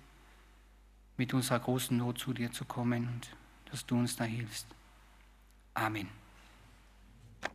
mit 1.17 1.33
unserer 1.33 1.59
großen 1.59 1.97
Not 1.97 2.17
zu 2.17 2.33
dir 2.33 2.51
zu 2.51 2.65
kommen 2.65 3.07
und 3.07 3.29
dass 3.71 3.85
du 3.85 3.95
uns 3.97 4.15
da 4.15 4.23
hilfst. 4.23 4.67
Amen. 5.73 6.18